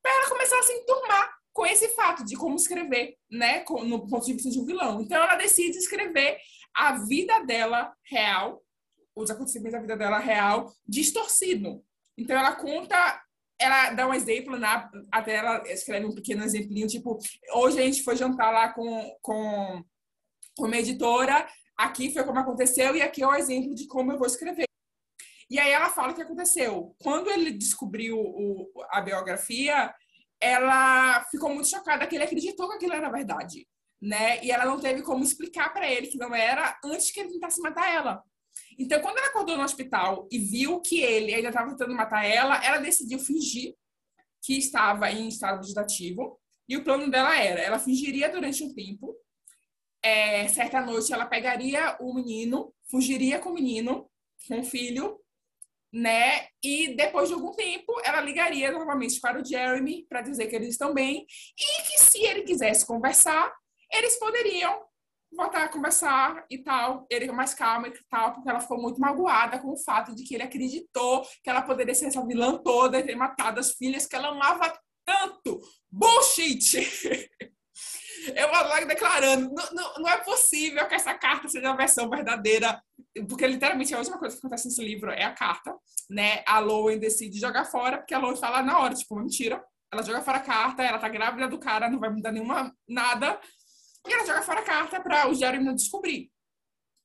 [0.02, 4.26] para ela começar a se enturmar com esse fato de como escrever, né, no ponto
[4.26, 5.02] de vista de um vilão.
[5.02, 6.38] Então ela decide escrever
[6.76, 8.64] a vida dela real,
[9.16, 11.84] os acontecimentos da vida dela real distorcido.
[12.18, 13.22] Então ela conta,
[13.60, 17.18] ela dá um exemplo na até ela escreve um pequeno exemplinho, tipo,
[17.54, 19.84] hoje a gente foi jantar lá com com
[20.58, 21.48] com uma editora,
[21.78, 24.66] aqui foi como aconteceu e aqui é o exemplo de como eu vou escrever.
[25.50, 26.96] E aí ela fala o que aconteceu.
[27.02, 29.94] Quando ele descobriu o, a biografia,
[30.40, 33.68] ela ficou muito chocada que ele acreditou que aquilo era verdade,
[34.02, 34.44] né?
[34.44, 37.60] E ela não teve como explicar para ele que não era antes que ele tentasse
[37.62, 38.24] matar ela.
[38.78, 42.64] Então, quando ela acordou no hospital e viu que ele ainda estava tentando matar ela,
[42.64, 43.76] ela decidiu fingir
[44.42, 46.40] que estava em estado vegetativo.
[46.68, 49.16] E o plano dela era: ela fingiria durante um tempo.
[50.02, 54.10] É, certa noite, ela pegaria o menino, fugiria com o menino,
[54.48, 55.20] com o filho,
[55.92, 56.48] né?
[56.64, 60.70] E depois de algum tempo, ela ligaria novamente para o Jeremy para dizer que eles
[60.70, 61.26] estão bem
[61.58, 63.54] e que se ele quisesse conversar,
[63.92, 64.88] eles poderiam
[65.32, 67.06] voltar a conversar e tal.
[67.10, 70.36] Ele mais calma e tal, porque ela ficou muito magoada com o fato de que
[70.36, 74.16] ele acreditou que ela poderia ser essa vilã toda e ter matado as filhas que
[74.16, 74.74] ela amava
[75.06, 75.60] tanto.
[75.90, 76.78] Bullshit!
[78.36, 82.82] Eu lá declarando, não, não, não, é possível que essa carta seja a versão verdadeira,
[83.28, 85.74] porque literalmente a última coisa que acontece nesse livro é a carta,
[86.10, 86.44] né?
[86.46, 89.64] A Lowen decide jogar fora, porque a Lowen fala na hora, tipo, mentira.
[89.92, 93.40] Ela joga fora a carta, ela tá grávida do cara, não vai mudar nenhuma, nada.
[94.08, 96.32] E ela joga fora a carta para o Jeremy descobrir.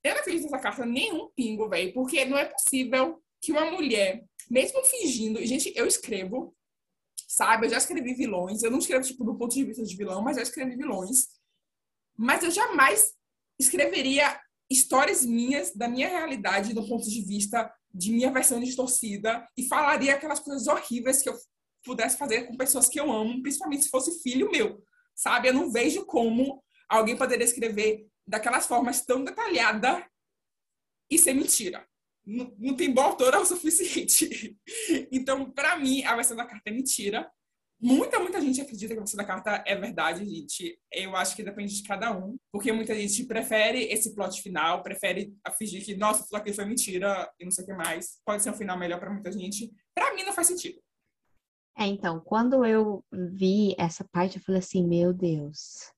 [0.03, 4.23] Eu não acredito nessa carta nenhum pingo, velho, porque não é possível que uma mulher,
[4.49, 6.55] mesmo fingindo, gente, eu escrevo,
[7.27, 7.65] sabe?
[7.65, 8.63] Eu já escrevi vilões.
[8.63, 11.27] Eu não escrevo, tipo, do ponto de vista de vilão, mas já escrevi vilões.
[12.17, 13.13] Mas eu jamais
[13.59, 14.39] escreveria
[14.69, 20.15] histórias minhas, da minha realidade, do ponto de vista de minha versão distorcida, e falaria
[20.15, 21.35] aquelas coisas horríveis que eu
[21.83, 24.83] pudesse fazer com pessoas que eu amo, principalmente se fosse filho meu,
[25.15, 25.47] sabe?
[25.47, 30.05] Eu não vejo como alguém poderia escrever daquelas formas tão detalhada
[31.09, 31.87] e ser mentira
[32.25, 34.57] não, não tem boa autora o suficiente.
[35.11, 37.29] Então, para mim, a versão da carta é mentira.
[37.79, 40.79] Muita, muita gente acredita que a versão da carta é verdade, gente.
[40.91, 42.35] Eu acho que depende de cada um.
[42.51, 47.29] Porque muita gente prefere esse plot final, prefere fingir que, nossa, tudo aquilo foi mentira
[47.39, 48.19] e não sei o que mais.
[48.25, 49.71] Pode ser um final melhor para muita gente.
[49.93, 50.79] Para mim, não faz sentido.
[51.77, 55.91] É, então, quando eu vi essa parte, eu falei assim, meu Deus,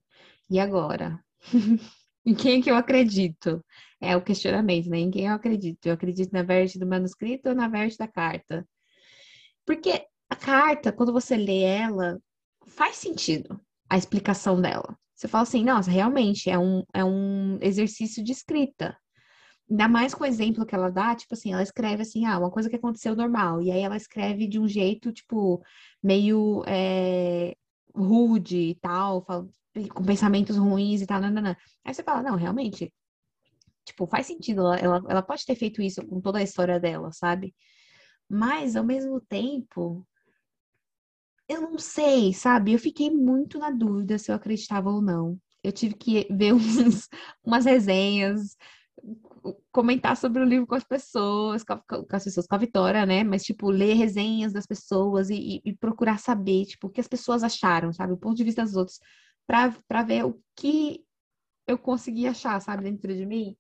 [0.50, 1.24] e agora?
[2.26, 3.64] em quem é que eu acredito?
[4.02, 5.00] É o questionamento, né?
[5.00, 5.86] Em quem eu acredito?
[5.86, 8.68] Eu acredito na verte do manuscrito ou na verte da carta?
[9.66, 12.20] Porque a carta, quando você lê ela,
[12.68, 14.98] faz sentido a explicação dela.
[15.16, 18.96] Você fala assim, nossa, realmente é um, é um exercício de escrita.
[19.70, 22.52] Ainda mais com o exemplo que ela dá, tipo assim, ela escreve assim, ah, uma
[22.52, 23.62] coisa que aconteceu normal.
[23.62, 25.62] E aí ela escreve de um jeito, tipo,
[26.02, 27.56] meio é,
[28.04, 31.58] rude e tal, com pensamentos ruins e tal, nanana.
[31.86, 32.94] Aí você fala, não, realmente,
[33.86, 37.12] tipo, faz sentido, ela, ela, ela pode ter feito isso com toda a história dela,
[37.12, 37.56] sabe?
[38.30, 40.06] Mas, ao mesmo tempo,
[41.48, 42.74] eu não sei, sabe?
[42.74, 45.40] Eu fiquei muito na dúvida se eu acreditava ou não.
[45.64, 47.08] Eu tive que ver uns,
[47.44, 48.58] umas resenhas,
[49.72, 51.74] comentar sobre o livro com as pessoas, com,
[52.12, 53.24] as pessoas, com a Vitória, né?
[53.24, 57.44] Mas, tipo, ler resenhas das pessoas e, e, procurar saber, tipo, o que as pessoas
[57.44, 58.14] acharam, sabe?
[58.14, 59.00] O ponto de vista dos outros
[59.46, 61.04] para ver o que
[61.68, 63.56] eu consegui achar, sabe, dentro de mim.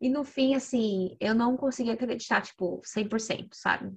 [0.00, 3.96] E no fim, assim, eu não consegui acreditar, tipo, 100%, sabe?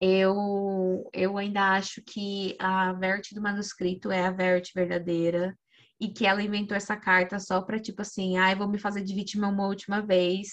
[0.00, 5.56] Eu, eu ainda acho que a Verte do manuscrito é a Verte verdadeira
[6.00, 9.02] e que ela inventou essa carta só para, tipo assim, ai, ah, vou me fazer
[9.02, 10.48] de vítima uma última vez,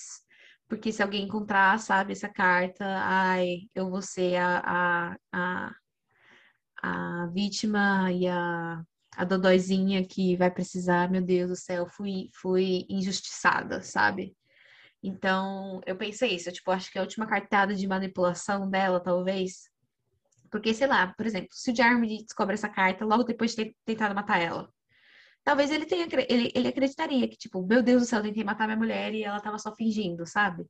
[0.67, 5.75] porque se alguém encontrar, sabe, essa carta, ai, eu vou ser a, a, a,
[7.23, 8.83] a vítima e a
[9.15, 14.35] a dodóizinha que vai precisar, meu Deus do céu, fui, fui injustiçada, sabe?
[15.01, 19.69] Então, eu pensei isso, eu, tipo, acho que a última cartada de manipulação dela, talvez.
[20.49, 23.75] Porque, sei lá, por exemplo, se o Jeremy descobre essa carta logo depois de ter
[23.85, 24.69] tentado matar ela,
[25.43, 28.65] talvez ele tenha ele, ele acreditaria que, tipo, meu Deus do céu, eu tentei matar
[28.67, 30.65] minha mulher e ela tava só fingindo, sabe?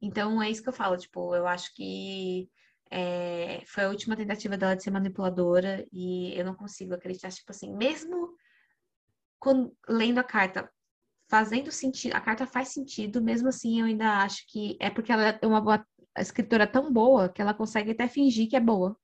[0.00, 2.48] Então, é isso que eu falo, tipo, eu acho que
[2.90, 7.50] é, foi a última tentativa dela de ser manipuladora e eu não consigo acreditar, tipo
[7.50, 8.34] assim, mesmo
[9.38, 10.70] quando, lendo a carta,
[11.28, 15.38] fazendo sentido, a carta faz sentido, mesmo assim eu ainda acho que é porque ela
[15.40, 15.86] é uma boa,
[16.18, 18.96] escritora tão boa que ela consegue até fingir que é boa.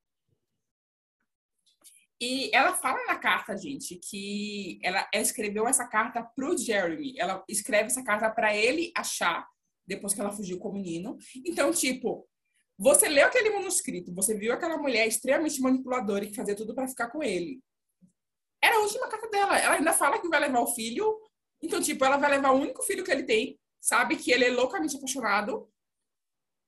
[2.20, 7.14] E ela fala na carta, gente, que ela escreveu essa carta pro Jeremy.
[7.18, 9.48] Ela escreve essa carta para ele achar
[9.86, 11.16] depois que ela fugiu com o menino.
[11.46, 12.28] Então, tipo,
[12.78, 17.08] você leu aquele manuscrito, você viu aquela mulher extremamente manipuladora que fazia tudo para ficar
[17.10, 17.60] com ele.
[18.62, 19.58] Era a última carta dela.
[19.58, 21.18] Ela ainda fala que vai levar o filho.
[21.62, 24.16] Então, tipo, ela vai levar o único filho que ele tem, sabe?
[24.16, 25.70] Que ele é loucamente apaixonado.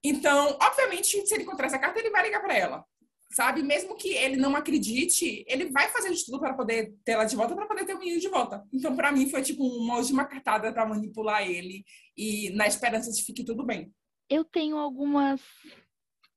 [0.03, 2.85] Então, obviamente, se ele encontrar essa carta, ele vai ligar para ela.
[3.33, 3.63] Sabe?
[3.63, 7.35] Mesmo que ele não acredite, ele vai fazer de tudo para poder ter ela de
[7.35, 8.63] volta, para poder ter o menino de volta.
[8.73, 11.85] Então, para mim, foi tipo uma última cartada para manipular ele
[12.17, 13.93] e na esperança de que fique tudo bem.
[14.29, 15.41] Eu tenho algumas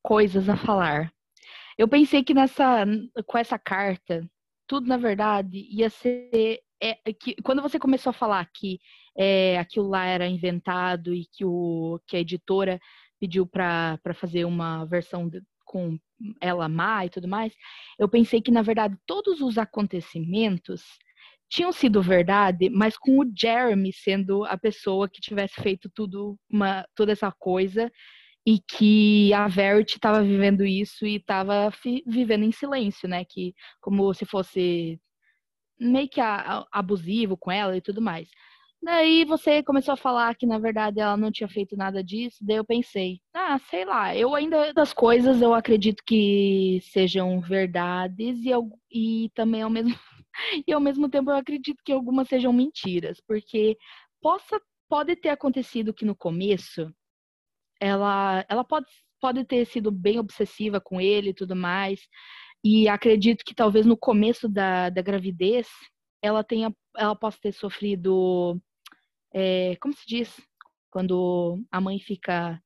[0.02, 1.12] coisas a falar.
[1.78, 2.86] Eu pensei que nessa
[3.26, 4.26] com essa carta
[4.68, 6.62] tudo, na verdade, ia ser.
[6.82, 8.80] É, que, quando você começou a falar que
[9.18, 12.80] é, aquilo lá era inventado e que, o, que a editora
[13.18, 15.30] pediu para fazer uma versão
[15.66, 15.98] com
[16.42, 17.54] ela má e tudo mais,
[18.00, 20.84] eu pensei que, na verdade, todos os acontecimentos
[21.50, 26.86] tinham sido verdade, mas com o Jeremy sendo a pessoa que tivesse feito tudo uma,
[26.96, 27.92] toda essa coisa
[28.46, 31.72] e que a Verity estava vivendo isso e estava
[32.06, 33.26] vivendo em silêncio, né?
[33.26, 35.00] Que como se fosse
[35.80, 38.30] meio que a, a, abusivo com ela e tudo mais.
[38.82, 42.58] Daí você começou a falar que na verdade ela não tinha feito nada disso, daí
[42.58, 48.52] eu pensei, ah, sei lá, eu ainda das coisas eu acredito que sejam verdades e,
[48.92, 49.96] e também ao mesmo
[50.68, 53.76] e ao mesmo tempo eu acredito que algumas sejam mentiras, porque
[54.22, 56.94] possa pode ter acontecido que no começo
[57.80, 58.88] ela, ela pode,
[59.20, 62.02] pode ter sido bem obsessiva com ele e tudo mais.
[62.64, 65.68] E acredito que talvez no começo da, da gravidez
[66.26, 68.60] ela tenha, ela possa ter sofrido,
[69.34, 70.36] é, como se diz,
[70.90, 72.62] quando a mãe fica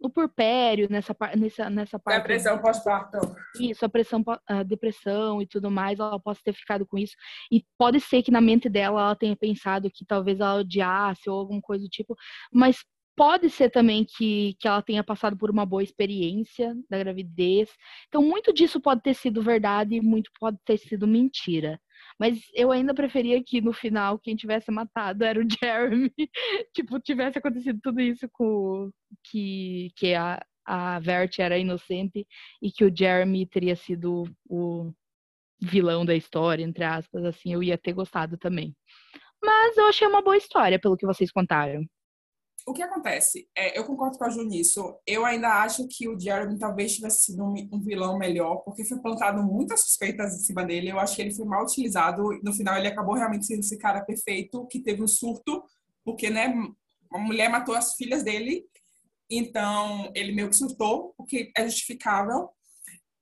[0.00, 2.22] no purpério, nessa, nessa, nessa parte.
[2.22, 3.18] Depressão pós-parto.
[3.60, 7.14] Isso, a, pressão, a depressão e tudo mais, ela possa ter ficado com isso.
[7.52, 11.38] E pode ser que na mente dela ela tenha pensado que talvez ela odiasse ou
[11.38, 12.16] alguma coisa do tipo,
[12.52, 12.82] mas
[13.20, 17.68] Pode ser também que, que ela tenha passado por uma boa experiência da gravidez.
[18.08, 21.78] Então, muito disso pode ter sido verdade e muito pode ter sido mentira.
[22.20, 26.12] Mas eu ainda preferia que no final quem tivesse matado era o Jeremy.
[26.74, 28.90] tipo, tivesse acontecido tudo isso com
[29.24, 32.26] que, que a, a Vert era inocente
[32.62, 34.92] e que o Jeremy teria sido o
[35.62, 38.76] vilão da história, entre aspas, assim, eu ia ter gostado também.
[39.42, 41.84] Mas eu achei uma boa história, pelo que vocês contaram
[42.66, 43.48] o que acontece?
[43.56, 44.98] É, eu concordo com a Ju nisso.
[45.06, 48.98] Eu ainda acho que o Jeremy talvez tivesse sido um, um, vilão melhor, porque foi
[48.98, 50.90] plantado muitas suspeitas em cima dele.
[50.90, 52.22] Eu acho que ele foi mal utilizado.
[52.42, 55.62] No final, ele acabou realmente sendo esse cara perfeito, que teve um surto,
[56.04, 56.52] porque, né,
[57.10, 58.64] uma mulher matou as filhas dele.
[59.28, 62.50] Então, ele meio que surtou, o que é justificável.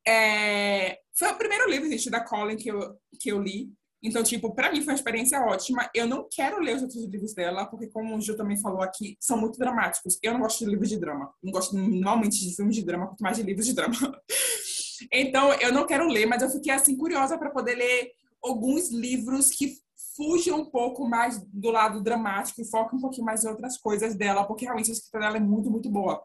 [0.06, 3.70] É, foi o primeiro livro, gente, da Colin que eu, que eu li.
[4.02, 5.90] Então, tipo, para mim foi uma experiência ótima.
[5.92, 9.16] Eu não quero ler os outros livros dela, porque como o Gil também falou aqui,
[9.20, 10.18] são muito dramáticos.
[10.22, 11.32] Eu não gosto de livros de drama.
[11.42, 13.96] Não gosto normalmente de filmes de drama, quanto mais de livros de drama.
[15.12, 19.50] então, eu não quero ler, mas eu fiquei assim curiosa para poder ler alguns livros
[19.50, 19.76] que
[20.16, 24.16] fujam um pouco mais do lado dramático e focam um pouquinho mais em outras coisas
[24.16, 26.22] dela, porque realmente a escrita dela é muito, muito boa.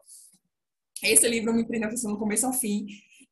[1.02, 2.86] Esse livro me prendeu atenção do começo ao fim.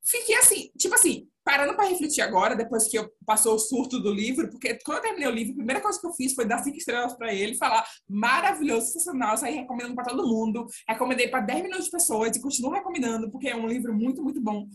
[0.04, 4.12] Fiquei assim, tipo assim, parando para refletir agora, depois que eu passou o surto do
[4.12, 6.62] livro, porque quando eu terminei o livro, a primeira coisa que eu fiz foi dar
[6.62, 11.62] cinco estrelas para ele, falar maravilhoso, sensacional, sair recomendando para todo mundo, recomendei para 10
[11.64, 14.66] milhões de pessoas e continuo recomendando, porque é um livro muito, muito bom.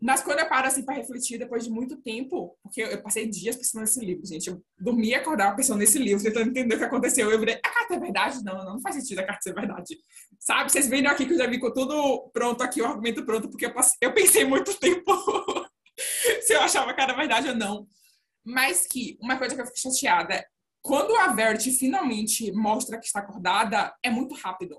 [0.00, 3.56] Mas quando eu paro assim para refletir depois de muito tempo, porque eu, passei dias
[3.56, 6.84] pensando nesse livro, gente, eu dormi e acordava pensando nesse livro, tentando entender o que
[6.84, 7.30] aconteceu.
[7.30, 8.44] Eu virei, a carta é verdade?
[8.44, 9.96] Não, não, faz sentido a carta ser verdade.
[10.38, 10.70] Sabe?
[10.70, 13.66] Vocês viram aqui que eu já vi com tudo pronto aqui, o argumento pronto, porque
[13.66, 15.12] eu, passei, eu pensei muito tempo
[16.46, 17.86] se eu achava que era verdade ou não.
[18.44, 20.46] Mas que uma coisa que eu fiquei chateada,
[20.80, 24.76] quando a Verity finalmente mostra que está acordada, é muito rápido.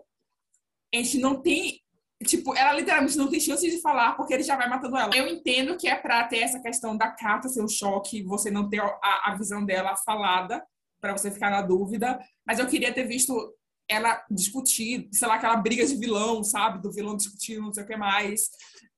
[0.94, 1.82] A gente não tem
[2.26, 5.16] tipo, ela literalmente não tem chance de falar porque ele já vai matando ela.
[5.16, 8.70] Eu entendo que é pra ter essa questão da carta ser um choque, você não
[8.70, 10.66] ter a, a visão dela falada,
[11.00, 13.54] para você ficar na dúvida, mas eu queria ter visto
[13.90, 16.82] ela discutir, sei lá, aquela briga de vilão, sabe?
[16.82, 18.50] Do vilão discutindo não sei o que mais.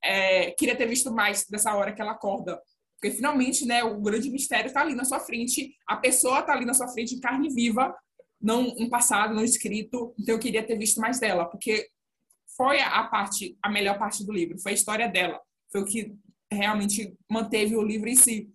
[0.03, 2.59] É, queria ter visto mais dessa hora que ela acorda.
[2.99, 6.65] Porque finalmente, né, o grande mistério está ali na sua frente, a pessoa está ali
[6.65, 7.95] na sua frente em carne viva,
[8.41, 10.13] não um passado, não escrito.
[10.19, 11.87] Então eu queria ter visto mais dela, porque
[12.57, 15.39] foi a parte, a melhor parte do livro, foi a história dela.
[15.71, 16.13] Foi o que
[16.51, 18.49] realmente manteve o livro em si.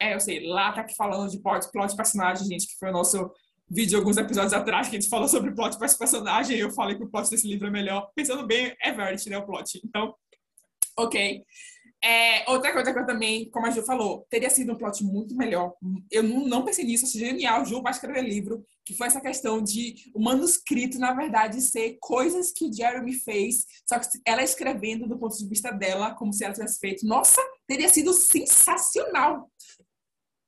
[0.00, 3.30] É, eu sei, lá tá falando de plot, plot personagem, gente, que foi o nosso
[3.68, 7.04] vídeo alguns episódios atrás que a gente falou sobre plot para personagem eu falei que
[7.04, 8.10] o plot desse livro é melhor.
[8.14, 9.80] Pensando bem, é Verity, né, o plot.
[9.84, 10.14] Então,
[10.96, 11.44] ok.
[12.04, 15.36] É, outra coisa que eu também, como a Ju falou, teria sido um plot muito
[15.36, 15.72] melhor.
[16.10, 17.64] Eu não, não pensei nisso, achei genial.
[17.64, 22.50] Ju vai escrever livro, que foi essa questão de o manuscrito, na verdade, ser coisas
[22.50, 26.44] que o Jeremy fez, só que ela escrevendo do ponto de vista dela, como se
[26.44, 27.06] ela tivesse feito.
[27.06, 29.48] Nossa, teria sido sensacional.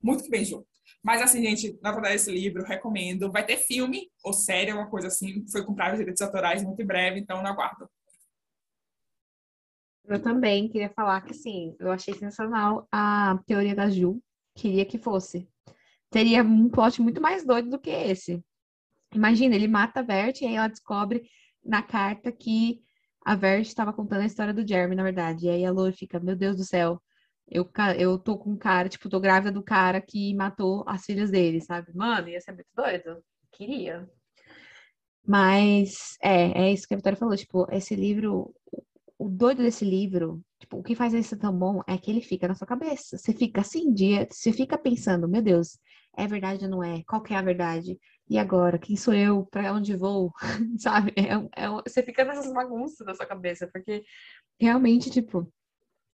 [0.03, 0.67] Muito bem, Ju.
[1.05, 3.31] Mas assim, gente, na verdade, esse livro, recomendo.
[3.31, 5.47] Vai ter filme ou série, uma coisa assim.
[5.53, 7.89] Foi comprar os direitos autorais muito em breve, então não aguardo.
[10.07, 14.21] Eu também queria falar que, sim, eu achei sensacional a teoria da Ju.
[14.55, 15.49] Queria que fosse.
[16.11, 18.45] Teria um plot muito mais doido do que esse.
[19.15, 21.29] Imagina, ele mata a Vert e aí ela descobre
[21.65, 22.83] na carta que
[23.25, 25.47] a Vert estava contando a história do Jeremy, na verdade.
[25.47, 27.01] E aí a Lou fica, meu Deus do céu,
[27.49, 31.31] eu, eu tô com um cara, tipo, tô grávida do cara que matou as filhas
[31.31, 31.95] dele, sabe?
[31.95, 33.23] Mano, ia ser muito doido.
[33.53, 34.09] Queria.
[35.27, 38.55] Mas é, é isso que a Vitória falou, tipo, esse livro,
[39.25, 42.21] o doido desse livro, tipo, o que faz ele ser tão bom é que ele
[42.21, 43.17] fica na sua cabeça.
[43.17, 45.79] Você fica assim, dia, você fica pensando, meu Deus,
[46.15, 47.03] é verdade ou não é?
[47.09, 47.99] Qual que é a verdade?
[48.29, 48.79] E agora?
[48.79, 49.47] Quem sou eu?
[49.47, 50.31] Para onde vou?
[50.79, 51.15] Sabe?
[51.17, 54.05] É, é, você fica nessas bagunças na sua cabeça, porque
[54.61, 55.51] realmente, tipo,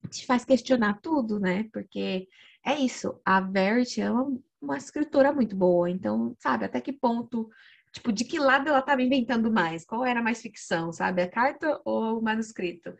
[0.09, 1.69] te faz questionar tudo, né?
[1.73, 2.29] Porque
[2.65, 7.51] é isso, a Verity é uma, uma escritora muito boa, então, sabe, até que ponto
[7.93, 9.85] Tipo, de que lado ela estava inventando mais?
[9.85, 11.23] Qual era mais ficção, sabe?
[11.23, 12.95] A carta ou o manuscrito?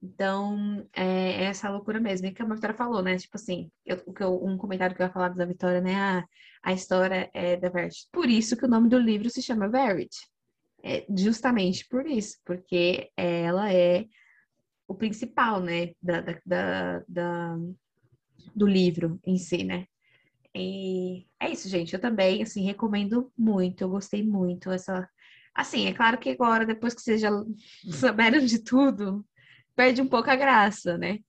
[0.00, 2.26] Então, é, é essa loucura mesmo.
[2.26, 3.16] E que a Vitória falou, né?
[3.16, 4.00] Tipo assim, eu,
[4.44, 5.96] um comentário que eu ia falar da Vitória, né?
[5.96, 6.24] A,
[6.62, 8.06] a história é da Verity.
[8.12, 10.18] Por isso que o nome do livro se chama Verity.
[10.82, 14.06] É justamente por isso, porque ela é
[14.86, 15.92] o principal, né?
[16.00, 17.56] Da, da, da, da
[18.54, 19.86] do livro em si, né?
[20.58, 21.94] E é isso, gente.
[21.94, 23.82] Eu também, assim, recomendo muito.
[23.82, 24.70] Eu gostei muito.
[24.72, 25.08] Essa,
[25.54, 27.30] assim, é claro que agora, depois que vocês já
[27.92, 29.24] souberam de tudo,
[29.76, 31.20] perde um pouco a graça, né?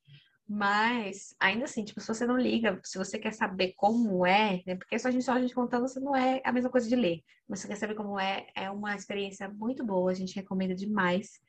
[0.47, 4.75] Mas, ainda assim, tipo, se você não liga, se você quer saber como é, né?
[4.75, 6.95] Porque só a gente, só a gente contando, você não é a mesma coisa de
[6.95, 7.21] ler.
[7.47, 10.73] Mas se você quer saber como é, é uma experiência muito boa, a gente recomenda
[10.73, 11.39] demais.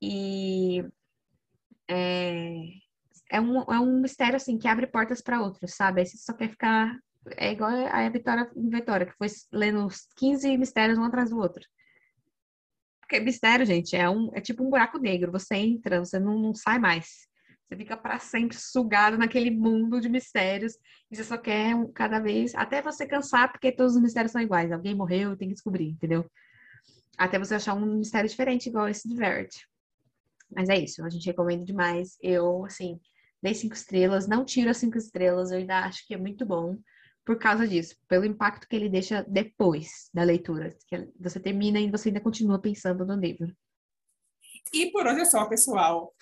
[0.00, 0.82] E
[1.86, 2.62] é,
[3.30, 6.00] é, um, é um mistério, assim, que abre portas para outros, sabe?
[6.00, 6.98] Aí você só quer ficar
[7.36, 11.62] é igual a Vitória, Vitória, que foi lendo os 15 mistérios um atrás do outro.
[13.00, 15.32] Porque mistério, gente, é, um, é tipo um buraco negro.
[15.32, 17.28] Você entra, você não, não sai mais.
[17.66, 20.74] Você fica para sempre sugado naquele mundo de mistérios
[21.10, 24.40] e você só quer um, cada vez, até você cansar, porque todos os mistérios são
[24.40, 24.72] iguais.
[24.72, 26.28] Alguém morreu, tem que descobrir, entendeu?
[27.18, 29.66] Até você achar um mistério diferente, igual esse de Verity.
[30.52, 32.16] Mas é isso, a gente recomenda demais.
[32.20, 32.98] Eu, assim,
[33.42, 36.76] dei cinco estrelas, não tiro as cinco estrelas, eu ainda acho que é muito bom
[37.24, 40.76] por causa disso, pelo impacto que ele deixa depois da leitura.
[40.86, 43.54] Que você termina e você ainda continua pensando no livro.
[44.72, 46.14] E por hoje é só, pessoal.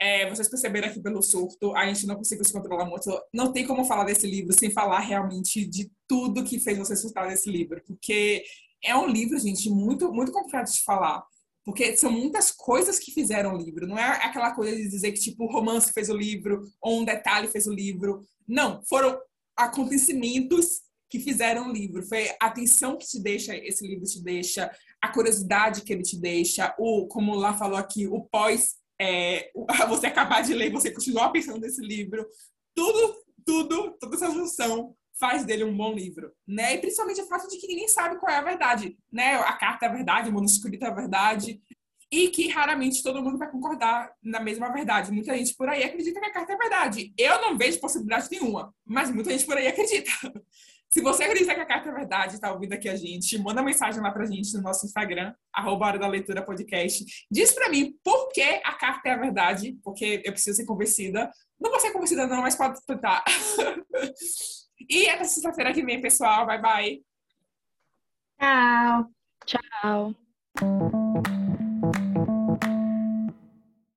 [0.00, 3.10] É, vocês perceberam aqui pelo surto, a gente não conseguiu se controlar muito.
[3.34, 7.28] Não tem como falar desse livro sem falar realmente de tudo que fez você surtar
[7.28, 8.44] desse livro, porque
[8.84, 11.24] é um livro, gente, muito, muito complicado de falar.
[11.64, 13.86] Porque são muitas coisas que fizeram o livro.
[13.86, 17.04] Não é aquela coisa de dizer que, tipo, o romance fez o livro, ou um
[17.04, 18.24] detalhe fez o livro.
[18.46, 19.18] Não, foram
[19.58, 22.02] acontecimentos que fizeram o livro.
[22.02, 24.70] Foi a atenção que te deixa, esse livro te deixa,
[25.02, 29.50] a curiosidade que ele te deixa, o, como lá falou aqui, o pós, é,
[29.88, 32.26] você acabar de ler, você continuar pensando nesse livro.
[32.74, 36.74] Tudo, tudo, toda essa junção faz dele um bom livro, né?
[36.74, 39.34] E principalmente o fato de que ninguém sabe qual é a verdade, né?
[39.34, 41.60] A carta é a verdade, o manuscrito é a verdade
[42.10, 45.12] e que raramente todo mundo vai concordar na mesma verdade.
[45.12, 47.12] Muita gente por aí acredita que a carta é verdade.
[47.18, 50.10] Eu não vejo possibilidade nenhuma, mas muita gente por aí acredita.
[50.90, 54.00] Se você acredita que a carta é verdade, está ouvindo aqui a gente, manda mensagem
[54.00, 57.04] lá pra gente no nosso Instagram, arroba Hora da Leitura Podcast.
[57.30, 61.30] Diz pra mim por que a carta é a verdade, porque eu preciso ser convencida.
[61.60, 63.22] Não vou ser convencida não, mas pode tentar.
[64.88, 66.46] e até sexta-feira que vem, pessoal.
[66.46, 67.02] Bye, bye.
[68.40, 69.10] Tchau.
[69.44, 71.07] Tchau.